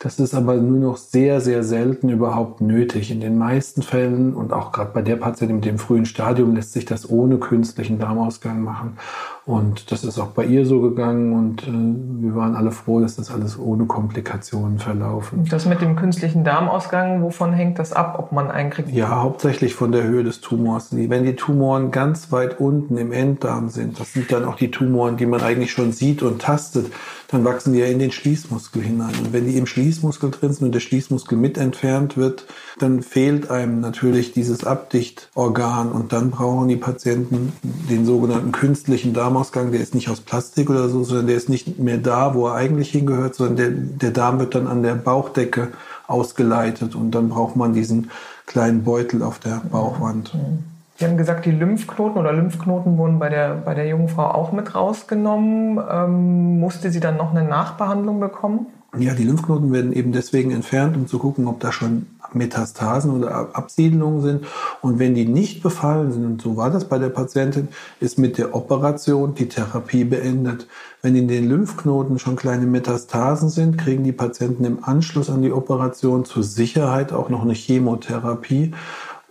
Das 0.00 0.18
ist 0.18 0.34
aber 0.34 0.56
nur 0.56 0.80
noch 0.80 0.96
sehr, 0.96 1.40
sehr 1.40 1.62
selten 1.62 2.08
überhaupt 2.08 2.60
nötig. 2.60 3.12
In 3.12 3.20
den 3.20 3.38
meisten 3.38 3.82
Fällen 3.82 4.34
und 4.34 4.52
auch 4.52 4.72
gerade 4.72 4.90
bei 4.92 5.02
der 5.02 5.14
Patientin 5.14 5.56
mit 5.56 5.64
dem 5.64 5.78
frühen 5.78 6.06
Stadium 6.06 6.56
lässt 6.56 6.72
sich 6.72 6.84
das 6.84 7.08
ohne 7.08 7.38
künstlichen 7.38 8.00
Darmausgang 8.00 8.60
machen. 8.64 8.96
Und 9.44 9.90
das 9.90 10.04
ist 10.04 10.20
auch 10.20 10.28
bei 10.28 10.44
ihr 10.44 10.64
so 10.64 10.80
gegangen 10.80 11.32
und 11.32 11.66
äh, 11.66 12.22
wir 12.22 12.36
waren 12.36 12.54
alle 12.54 12.70
froh, 12.70 13.00
dass 13.00 13.16
das 13.16 13.32
alles 13.32 13.58
ohne 13.58 13.86
Komplikationen 13.86 14.78
verlaufen. 14.78 15.44
Das 15.50 15.66
mit 15.66 15.80
dem 15.80 15.96
künstlichen 15.96 16.44
Darmausgang, 16.44 17.22
wovon 17.22 17.52
hängt 17.52 17.80
das 17.80 17.92
ab, 17.92 18.20
ob 18.20 18.30
man 18.30 18.52
einen 18.52 18.70
kriegt? 18.70 18.90
Ja, 18.90 19.20
hauptsächlich 19.20 19.74
von 19.74 19.90
der 19.90 20.04
Höhe 20.04 20.22
des 20.22 20.42
Tumors. 20.42 20.90
Wenn 20.92 21.24
die 21.24 21.34
Tumoren 21.34 21.90
ganz 21.90 22.30
weit 22.30 22.60
unten 22.60 22.96
im 22.96 23.10
Enddarm 23.10 23.68
sind, 23.68 23.98
das 23.98 24.12
sind 24.12 24.30
dann 24.30 24.44
auch 24.44 24.54
die 24.54 24.70
Tumoren, 24.70 25.16
die 25.16 25.26
man 25.26 25.40
eigentlich 25.40 25.72
schon 25.72 25.90
sieht 25.90 26.22
und 26.22 26.40
tastet, 26.40 26.92
dann 27.32 27.44
wachsen 27.44 27.72
die 27.72 27.78
ja 27.78 27.86
in 27.86 27.98
den 27.98 28.12
Schließmuskel 28.12 28.82
hinein. 28.82 29.14
Und 29.18 29.32
wenn 29.32 29.46
die 29.46 29.56
im 29.56 29.66
Schließmuskel 29.66 30.30
drin 30.30 30.52
sind 30.52 30.66
und 30.66 30.72
der 30.72 30.80
Schließmuskel 30.80 31.38
mit 31.38 31.56
entfernt 31.56 32.18
wird, 32.18 32.44
dann 32.78 33.02
fehlt 33.02 33.50
einem 33.50 33.80
natürlich 33.80 34.32
dieses 34.32 34.64
Abdichtorgan 34.64 35.90
und 35.92 36.12
dann 36.12 36.30
brauchen 36.30 36.68
die 36.68 36.76
Patienten 36.76 37.54
den 37.62 38.04
sogenannten 38.04 38.52
künstlichen 38.52 39.14
Darmausgang. 39.14 39.72
Der 39.72 39.80
ist 39.80 39.94
nicht 39.94 40.10
aus 40.10 40.20
Plastik 40.20 40.68
oder 40.68 40.90
so, 40.90 41.04
sondern 41.04 41.28
der 41.28 41.36
ist 41.36 41.48
nicht 41.48 41.78
mehr 41.78 41.98
da, 41.98 42.34
wo 42.34 42.48
er 42.48 42.54
eigentlich 42.54 42.90
hingehört, 42.90 43.34
sondern 43.34 43.56
der, 43.56 43.70
der 43.70 44.10
Darm 44.10 44.38
wird 44.38 44.54
dann 44.54 44.66
an 44.66 44.82
der 44.82 44.94
Bauchdecke 44.94 45.68
ausgeleitet 46.06 46.94
und 46.94 47.12
dann 47.12 47.30
braucht 47.30 47.56
man 47.56 47.72
diesen 47.72 48.10
kleinen 48.44 48.84
Beutel 48.84 49.22
auf 49.22 49.38
der 49.38 49.62
Bauchwand. 49.70 50.34
Mhm. 50.34 50.71
Sie 51.02 51.08
haben 51.08 51.16
gesagt, 51.16 51.46
die 51.46 51.50
Lymphknoten 51.50 52.16
oder 52.16 52.32
Lymphknoten 52.32 52.96
wurden 52.96 53.18
bei 53.18 53.28
der, 53.28 53.56
bei 53.56 53.74
der 53.74 53.88
jungen 53.88 54.06
Frau 54.06 54.22
auch 54.22 54.52
mit 54.52 54.76
rausgenommen. 54.76 55.80
Ähm, 55.90 56.60
musste 56.60 56.92
sie 56.92 57.00
dann 57.00 57.16
noch 57.16 57.32
eine 57.34 57.42
Nachbehandlung 57.42 58.20
bekommen? 58.20 58.66
Ja, 58.96 59.12
die 59.12 59.24
Lymphknoten 59.24 59.72
werden 59.72 59.92
eben 59.92 60.12
deswegen 60.12 60.52
entfernt, 60.52 60.96
um 60.96 61.08
zu 61.08 61.18
gucken, 61.18 61.48
ob 61.48 61.58
da 61.58 61.72
schon 61.72 62.06
Metastasen 62.34 63.10
oder 63.10 63.48
Absiedlungen 63.52 64.20
sind. 64.20 64.44
Und 64.80 65.00
wenn 65.00 65.16
die 65.16 65.24
nicht 65.24 65.60
befallen 65.60 66.12
sind, 66.12 66.24
und 66.24 66.40
so 66.40 66.56
war 66.56 66.70
das 66.70 66.84
bei 66.84 66.98
der 66.98 67.08
Patientin, 67.08 67.66
ist 67.98 68.16
mit 68.16 68.38
der 68.38 68.54
Operation 68.54 69.34
die 69.34 69.48
Therapie 69.48 70.04
beendet. 70.04 70.68
Wenn 71.00 71.16
in 71.16 71.26
den 71.26 71.48
Lymphknoten 71.48 72.20
schon 72.20 72.36
kleine 72.36 72.66
Metastasen 72.66 73.48
sind, 73.48 73.76
kriegen 73.76 74.04
die 74.04 74.12
Patienten 74.12 74.64
im 74.64 74.84
Anschluss 74.84 75.30
an 75.30 75.42
die 75.42 75.50
Operation 75.50 76.24
zur 76.24 76.44
Sicherheit 76.44 77.12
auch 77.12 77.28
noch 77.28 77.42
eine 77.42 77.54
Chemotherapie 77.54 78.72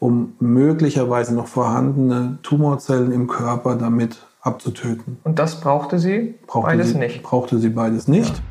um 0.02 0.34
möglicherweise 0.40 1.36
noch 1.36 1.46
vorhandene 1.46 2.40
Tumorzellen 2.42 3.12
im 3.12 3.28
Körper 3.28 3.76
damit 3.76 4.26
abzutöten. 4.42 5.20
Und 5.24 5.38
das 5.38 5.62
brauchte 5.62 6.00
sie 6.00 6.34
brauchte 6.48 6.72
beides 6.72 6.90
sie, 6.90 6.98
nicht? 6.98 7.22
Brauchte 7.22 7.60
sie 7.60 7.70
beides 7.70 8.08
nicht. 8.08 8.36
Ja. 8.36 8.42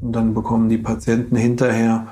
Und 0.00 0.12
dann 0.16 0.32
bekommen 0.32 0.70
die 0.70 0.78
Patienten 0.78 1.36
hinterher 1.36 2.06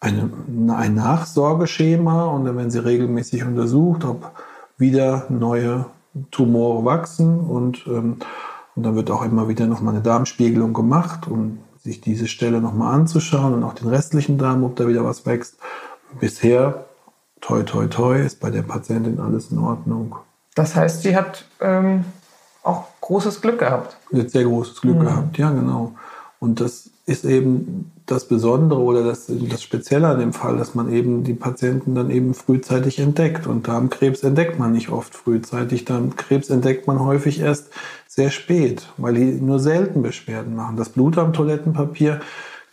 eine, 0.00 0.30
ein 0.74 0.94
Nachsorgeschema 0.94 2.24
und 2.24 2.46
dann 2.46 2.56
werden 2.56 2.70
sie 2.70 2.82
regelmäßig 2.82 3.44
untersucht, 3.44 4.06
ob 4.06 4.32
wieder 4.78 5.26
neue 5.28 5.84
Tumore 6.30 6.82
wachsen 6.86 7.40
und, 7.40 7.84
ähm, 7.86 8.16
und 8.74 8.82
dann 8.84 8.96
wird 8.96 9.10
auch 9.10 9.22
immer 9.22 9.48
wieder 9.48 9.66
nochmal 9.66 9.92
eine 9.92 10.02
Darmspiegelung 10.02 10.72
gemacht, 10.72 11.28
um 11.28 11.58
sich 11.76 12.00
diese 12.00 12.26
Stelle 12.26 12.62
nochmal 12.62 12.94
anzuschauen 12.94 13.52
und 13.52 13.64
auch 13.64 13.74
den 13.74 13.88
restlichen 13.88 14.38
Darm, 14.38 14.64
ob 14.64 14.76
da 14.76 14.88
wieder 14.88 15.04
was 15.04 15.26
wächst. 15.26 15.58
Bisher 16.18 16.86
toi, 17.44 17.62
toi, 17.62 17.86
toi, 17.86 18.18
ist 18.20 18.40
bei 18.40 18.50
der 18.50 18.62
Patientin 18.62 19.20
alles 19.20 19.50
in 19.50 19.58
Ordnung. 19.58 20.16
Das 20.54 20.74
heißt, 20.74 21.02
sie 21.02 21.14
hat 21.14 21.44
ähm, 21.60 22.04
auch 22.62 22.84
großes 23.02 23.42
Glück 23.42 23.58
gehabt. 23.58 23.96
Sie 24.10 24.20
hat 24.20 24.30
sehr 24.30 24.44
großes 24.44 24.80
Glück 24.80 24.96
mhm. 24.96 25.04
gehabt, 25.04 25.38
ja, 25.38 25.50
genau. 25.50 25.92
Und 26.40 26.60
das 26.60 26.90
ist 27.06 27.24
eben 27.24 27.92
das 28.06 28.28
Besondere 28.28 28.80
oder 28.80 29.04
das, 29.04 29.26
das 29.28 29.62
Spezielle 29.62 30.08
an 30.08 30.20
dem 30.20 30.32
Fall, 30.32 30.56
dass 30.56 30.74
man 30.74 30.90
eben 30.90 31.22
die 31.22 31.34
Patienten 31.34 31.94
dann 31.94 32.10
eben 32.10 32.32
frühzeitig 32.32 32.98
entdeckt. 32.98 33.46
Und 33.46 33.68
Darmkrebs 33.68 34.22
entdeckt 34.22 34.58
man 34.58 34.72
nicht 34.72 34.88
oft 34.88 35.14
frühzeitig. 35.14 35.84
Darmkrebs 35.84 36.48
entdeckt 36.48 36.86
man 36.86 37.00
häufig 37.00 37.40
erst 37.40 37.70
sehr 38.08 38.30
spät, 38.30 38.88
weil 38.96 39.14
die 39.14 39.24
nur 39.24 39.58
selten 39.58 40.02
Beschwerden 40.02 40.56
machen. 40.56 40.76
Das 40.76 40.90
Blut 40.90 41.18
am 41.18 41.34
Toilettenpapier 41.34 42.20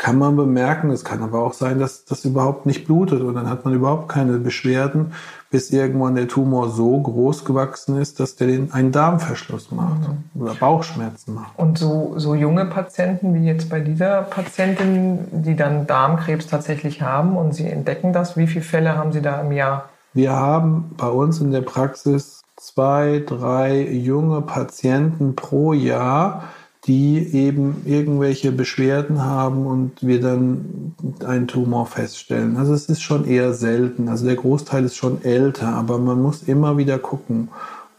kann 0.02 0.18
man 0.18 0.36
bemerken. 0.36 0.90
Es 0.90 1.06
kann 1.06 1.22
aber 1.22 1.44
auch 1.44 1.54
sein, 1.54 1.78
dass 1.78 2.06
das 2.06 2.26
überhaupt 2.26 2.66
nicht 2.66 2.88
blutet 2.88 3.22
und 3.22 3.36
dann 3.36 3.48
hat 3.48 3.66
man 3.66 3.76
überhaupt 3.76 4.10
keine 4.10 4.40
Beschwerden, 4.40 5.14
bis 5.52 5.70
irgendwann 5.70 6.16
der 6.16 6.28
Tumor 6.28 6.72
so 6.72 7.00
groß 7.00 7.46
gewachsen 7.46 8.02
ist, 8.02 8.20
dass 8.20 8.36
der 8.36 8.48
den 8.48 8.74
einen 8.74 8.92
Darmverschluss 8.92 9.72
macht 9.72 10.00
mhm. 10.34 10.42
oder 10.42 10.56
Bauchschmerzen 10.56 11.36
macht. 11.36 11.52
Und 11.56 11.78
so, 11.78 12.16
so 12.18 12.34
junge 12.34 12.66
Patienten 12.66 13.36
wie 13.36 13.46
jetzt 13.46 13.70
bei 13.70 13.80
dieser 13.80 14.24
Patientin, 14.24 15.20
die 15.44 15.56
dann 15.56 15.86
Darmkrebs 15.86 16.48
tatsächlich 16.48 17.04
haben 17.04 17.38
und 17.38 17.54
Sie 17.54 17.68
entdecken 17.68 18.12
das, 18.12 18.36
wie 18.36 18.48
viele 18.48 18.66
Fälle 18.66 18.98
haben 18.98 19.12
Sie 19.12 19.22
da 19.22 19.40
im 19.42 19.52
Jahr? 19.52 19.90
Wir 20.14 20.32
haben 20.32 20.96
bei 20.98 21.10
uns 21.10 21.40
in 21.40 21.52
der 21.52 21.62
Praxis 21.62 22.42
zwei, 22.58 23.22
drei 23.24 23.82
junge 23.82 24.42
Patienten 24.42 25.36
pro 25.36 25.74
Jahr, 25.74 26.46
die 26.86 27.36
eben 27.36 27.84
irgendwelche 27.86 28.52
Beschwerden 28.52 29.24
haben 29.24 29.68
und 29.68 29.92
wir 30.02 30.20
dann 30.20 30.96
einen 31.24 31.48
Tumor 31.48 31.86
feststellen. 31.86 32.58
Also 32.58 32.74
es 32.74 32.90
ist 32.90 33.04
schon 33.04 33.26
eher 33.26 33.54
selten. 33.54 34.10
Also 34.10 34.26
der 34.26 34.36
Großteil 34.36 34.86
ist 34.86 34.96
schon 34.96 35.24
älter, 35.24 35.68
aber 35.68 36.00
man 36.00 36.22
muss 36.22 36.44
immer 36.44 36.78
wieder 36.78 36.98
gucken 36.98 37.50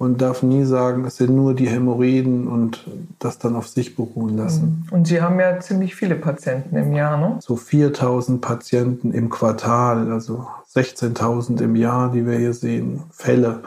und 0.02 0.20
darf 0.20 0.42
nie 0.42 0.64
sagen, 0.64 1.04
es 1.04 1.18
sind 1.18 1.36
nur 1.36 1.54
die 1.54 1.68
Hämorrhoiden 1.68 2.48
und 2.48 2.84
das 3.20 3.38
dann 3.38 3.54
auf 3.54 3.68
sich 3.68 3.94
beruhen 3.94 4.36
lassen. 4.36 4.84
Mhm. 4.88 4.92
Und 4.92 5.06
Sie 5.06 5.22
haben 5.22 5.38
ja 5.38 5.60
ziemlich 5.60 5.94
viele 5.94 6.16
Patienten 6.16 6.74
im 6.74 6.92
Jahr, 6.92 7.16
ne? 7.18 7.36
So 7.40 7.54
4000 7.54 8.40
Patienten 8.40 9.12
im 9.12 9.30
Quartal, 9.30 10.10
also 10.10 10.48
16.000 10.74 11.62
im 11.62 11.76
Jahr, 11.76 12.10
die 12.10 12.26
wir 12.26 12.36
hier 12.36 12.52
sehen, 12.52 13.04
Fälle. 13.12 13.60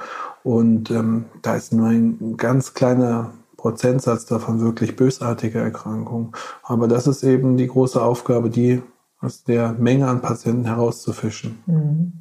Und 0.43 0.91
ähm, 0.91 1.23
da 1.41 1.55
ist 1.55 1.71
nur 1.71 1.87
ein 1.87 2.35
ganz 2.35 2.73
kleiner 2.73 3.31
Prozentsatz 3.65 4.27
davon 4.27 4.61
wirklich 4.61 4.95
bösartige 4.95 5.57
Erkrankungen. 5.57 6.33
Aber 6.61 6.87
das 6.87 7.07
ist 7.07 7.23
eben 7.23 7.57
die 7.57 7.65
große 7.65 7.99
Aufgabe, 7.99 8.51
die 8.51 8.83
aus 9.19 9.43
der 9.43 9.73
Menge 9.73 10.07
an 10.07 10.21
Patienten 10.21 10.65
herauszufischen. 10.65 11.57
Mhm. 11.65 12.13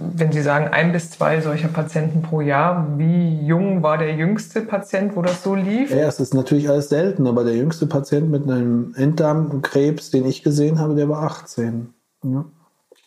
Wenn 0.00 0.32
Sie 0.32 0.42
sagen, 0.42 0.66
ein 0.66 0.90
bis 0.90 1.12
zwei 1.12 1.40
solcher 1.40 1.68
Patienten 1.68 2.22
pro 2.22 2.40
Jahr, 2.40 2.98
wie 2.98 3.46
jung 3.46 3.84
war 3.84 3.96
der 3.96 4.16
jüngste 4.16 4.60
Patient, 4.60 5.14
wo 5.14 5.22
das 5.22 5.44
so 5.44 5.54
lief? 5.54 5.92
Ja, 5.92 6.08
es 6.08 6.18
ist 6.18 6.34
natürlich 6.34 6.68
alles 6.68 6.88
selten, 6.88 7.28
aber 7.28 7.44
der 7.44 7.54
jüngste 7.54 7.86
Patient 7.86 8.28
mit 8.28 8.42
einem 8.42 8.92
Enddarmkrebs, 8.96 10.10
den 10.10 10.26
ich 10.26 10.42
gesehen 10.42 10.80
habe, 10.80 10.96
der 10.96 11.08
war 11.08 11.22
18. 11.22 11.90
Ja. 12.24 12.44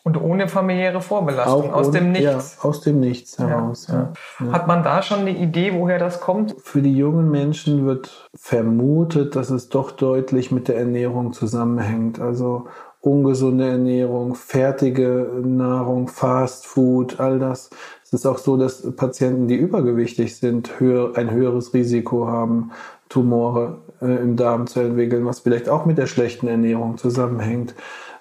Und 0.04 0.20
ohne 0.20 0.48
familiäre 0.48 1.00
Vorbelastung, 1.00 1.70
Auch 1.70 1.74
aus 1.74 1.88
ohne, 1.88 1.98
dem 2.00 2.12
Nichts. 2.12 2.58
Ja, 2.60 2.68
aus 2.68 2.80
dem 2.80 2.98
Nichts 2.98 3.38
heraus. 3.38 3.86
Ja, 3.88 4.12
ja. 4.40 4.52
Hat 4.52 4.66
man 4.66 4.82
da 4.82 5.00
schon 5.00 5.20
eine 5.20 5.30
Idee, 5.30 5.74
woher 5.74 6.00
das 6.00 6.20
kommt? 6.20 6.56
Für 6.60 6.82
die 6.82 6.96
jungen 6.96 7.30
Menschen 7.30 7.86
wird 7.86 8.28
vermutet, 8.34 9.36
dass 9.36 9.50
es 9.50 9.68
doch 9.68 9.92
deutlich 9.92 10.50
mit 10.50 10.66
der 10.66 10.76
Ernährung 10.76 11.32
zusammenhängt. 11.32 12.18
Also 12.18 12.66
ungesunde 13.00 13.68
Ernährung, 13.68 14.34
fertige 14.34 15.28
Nahrung, 15.42 16.08
Fast 16.08 16.66
Food, 16.66 17.20
all 17.20 17.38
das. 17.38 17.70
Es 18.04 18.12
ist 18.12 18.26
auch 18.26 18.38
so, 18.38 18.56
dass 18.56 18.94
Patienten, 18.96 19.48
die 19.48 19.56
übergewichtig 19.56 20.36
sind, 20.36 20.80
höher, 20.80 21.16
ein 21.16 21.30
höheres 21.30 21.74
Risiko 21.74 22.26
haben, 22.26 22.70
Tumore 23.08 23.78
äh, 24.00 24.06
im 24.06 24.36
Darm 24.36 24.66
zu 24.66 24.80
entwickeln, 24.80 25.26
was 25.26 25.40
vielleicht 25.40 25.68
auch 25.68 25.84
mit 25.84 25.98
der 25.98 26.06
schlechten 26.06 26.48
Ernährung 26.48 26.96
zusammenhängt. 26.96 27.74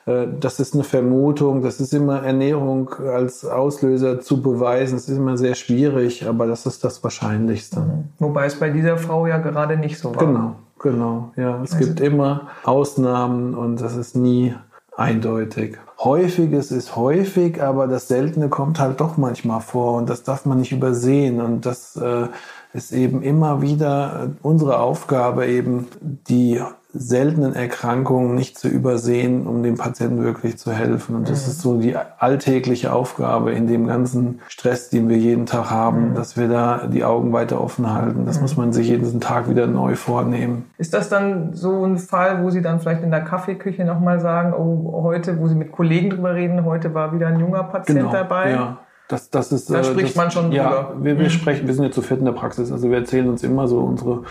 Äh, 0.06 0.28
das 0.40 0.60
ist 0.60 0.74
eine 0.74 0.84
Vermutung, 0.84 1.62
das 1.62 1.80
ist 1.80 1.94
immer 1.94 2.24
Ernährung 2.24 2.94
als 2.94 3.46
Auslöser 3.46 4.22
zu 4.22 4.42
beweisen. 4.42 4.98
Es 4.98 5.08
ist 5.08 5.18
immer 5.18 5.38
sehr 5.38 5.56
schwierig, 5.56 6.28
aber 6.28 6.48
das 6.48 6.66
ist 6.66 6.84
das 6.84 7.04
Wahrscheinlichste. 7.04 7.84
Wobei 8.20 8.46
es 8.46 8.56
bei 8.56 8.70
dieser 8.70 8.98
Frau 8.98 9.28
ja 9.28 9.38
gerade 9.38 9.78
nicht 9.78 10.00
so 10.00 10.16
war. 10.16 10.26
Genau, 10.26 10.56
genau. 10.80 11.32
Ja, 11.36 11.62
es 11.64 11.74
also. 11.74 11.86
gibt 11.86 12.00
immer 12.00 12.48
Ausnahmen 12.64 13.56
und 13.56 13.82
das 13.82 13.96
ist 13.96 14.16
nie 14.16 14.54
eindeutig. 14.96 15.78
Häufiges 16.00 16.72
ist 16.72 16.96
häufig, 16.96 17.62
aber 17.62 17.88
das 17.88 18.08
Seltene 18.08 18.50
kommt 18.50 18.80
halt 18.80 19.00
doch 19.00 19.18
manchmal 19.18 19.62
vor 19.62 19.94
und 19.94 20.10
das 20.10 20.24
darf 20.24 20.46
man 20.46 20.60
nicht 20.60 20.72
übersehen 20.72 21.40
und 21.40 21.66
das 21.66 21.96
äh, 21.96 22.28
ist 22.74 22.92
eben 22.92 23.22
immer 23.22 23.62
wieder 23.62 24.32
unsere 24.42 24.80
Aufgabe, 24.80 25.46
eben 25.46 25.88
die 26.02 26.62
seltenen 26.94 27.56
Erkrankungen 27.56 28.36
nicht 28.36 28.58
zu 28.58 28.68
übersehen, 28.68 29.48
um 29.48 29.64
dem 29.64 29.78
Patienten 29.78 30.24
wirklich 30.24 30.58
zu 30.58 30.72
helfen. 30.72 31.16
Und 31.16 31.30
das 31.30 31.46
mhm. 31.46 31.52
ist 31.52 31.62
so 31.62 31.78
die 31.78 31.96
alltägliche 31.96 32.94
Aufgabe 32.94 33.52
in 33.52 33.68
dem 33.68 33.88
ganzen 33.88 34.42
Stress, 34.48 34.90
den 34.90 35.08
wir 35.08 35.18
jeden 35.18 35.46
Tag 35.46 35.70
haben, 35.70 36.10
mhm. 36.10 36.16
dass 36.16 36.38
wir 36.38 36.48
da 36.48 36.88
die 36.88 37.04
Augen 37.04 37.32
weiter 37.34 37.62
offen 37.62 37.92
halten. 37.94 38.26
Das 38.26 38.38
mhm. 38.38 38.42
muss 38.42 38.58
man 38.58 38.74
sich 38.74 38.90
jeden 38.90 39.22
Tag 39.22 39.50
wieder 39.50 39.68
neu 39.68 39.96
vornehmen. 39.96 40.70
Ist 40.78 40.94
das 40.94 41.10
dann 41.10 41.54
so 41.54 41.86
ein 41.86 41.98
Fall, 41.98 42.44
wo 42.44 42.50
Sie 42.50 42.62
dann 42.62 42.80
vielleicht 42.80 43.04
in 43.04 43.12
der 43.12 43.22
Kaffeeküche 43.22 43.86
nochmal 43.86 44.20
sagen, 44.20 44.54
oh, 44.54 45.04
heute, 45.04 45.40
wo 45.40 45.48
Sie 45.48 45.56
mit 45.56 45.72
Kollegen 45.72 46.10
drüber 46.10 46.36
reden, 46.36 46.66
heute 46.66 46.94
war 46.94 47.14
wieder 47.14 47.28
ein 47.28 47.40
junger 47.40 47.64
Patient 47.64 48.00
genau, 48.00 48.12
dabei? 48.12 48.52
Ja 48.52 48.78
Das, 49.12 49.30
das 49.30 49.52
ist, 49.52 49.70
Da 49.70 49.80
äh, 49.80 49.84
spricht 49.84 50.10
das, 50.10 50.16
man 50.16 50.32
schon 50.32 50.52
Ja, 50.54 50.70
drüber. 50.70 50.96
wir, 51.04 51.18
wir 51.20 51.26
Mhm. 51.26 51.30
sprechen, 51.30 51.68
wir 51.68 51.74
sind 51.74 51.84
ja 51.84 51.92
zu 51.92 52.02
viert 52.02 52.20
in 52.20 52.26
der 52.26 52.32
Praxis. 52.32 52.72
Also 52.72 52.90
wir 52.90 52.98
erzählen 52.98 53.28
uns 53.30 53.44
immer 53.44 53.68
so 53.68 53.80
unsere 53.80 54.24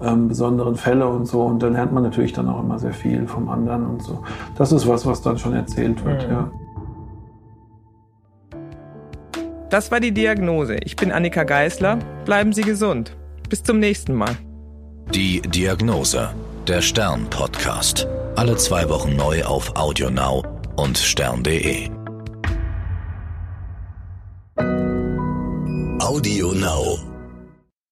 ähm, 0.00 0.28
besonderen 0.28 0.76
Fälle 0.76 1.08
und 1.08 1.26
so. 1.26 1.42
Und 1.42 1.60
dann 1.62 1.72
lernt 1.72 1.92
man 1.92 2.04
natürlich 2.04 2.32
dann 2.32 2.48
auch 2.48 2.60
immer 2.62 2.78
sehr 2.78 2.92
viel 2.92 3.26
vom 3.26 3.48
anderen 3.48 3.84
und 3.86 4.02
so. 4.02 4.22
Das 4.56 4.70
ist 4.70 4.86
was, 4.86 5.04
was 5.06 5.22
dann 5.22 5.38
schon 5.38 5.54
erzählt 5.54 6.04
wird, 6.04 6.24
Mhm. 6.26 6.32
ja. 6.32 6.50
Das 9.70 9.90
war 9.90 10.00
die 10.00 10.12
Diagnose. 10.12 10.76
Ich 10.84 10.96
bin 10.96 11.12
Annika 11.12 11.42
Geißler. 11.44 11.98
Bleiben 12.24 12.52
Sie 12.52 12.62
gesund. 12.62 13.16
Bis 13.50 13.62
zum 13.62 13.78
nächsten 13.80 14.14
Mal. 14.14 14.30
Die 15.12 15.40
Diagnose. 15.42 16.30
Der 16.66 16.80
Stern-Podcast. 16.80 18.06
Alle 18.36 18.56
zwei 18.56 18.88
Wochen 18.88 19.16
neu 19.16 19.42
auf 19.44 19.72
AudioNow 19.76 20.42
und 20.76 20.96
stern.de. 20.96 21.90
Audio 26.08 26.52
Now. 26.54 27.07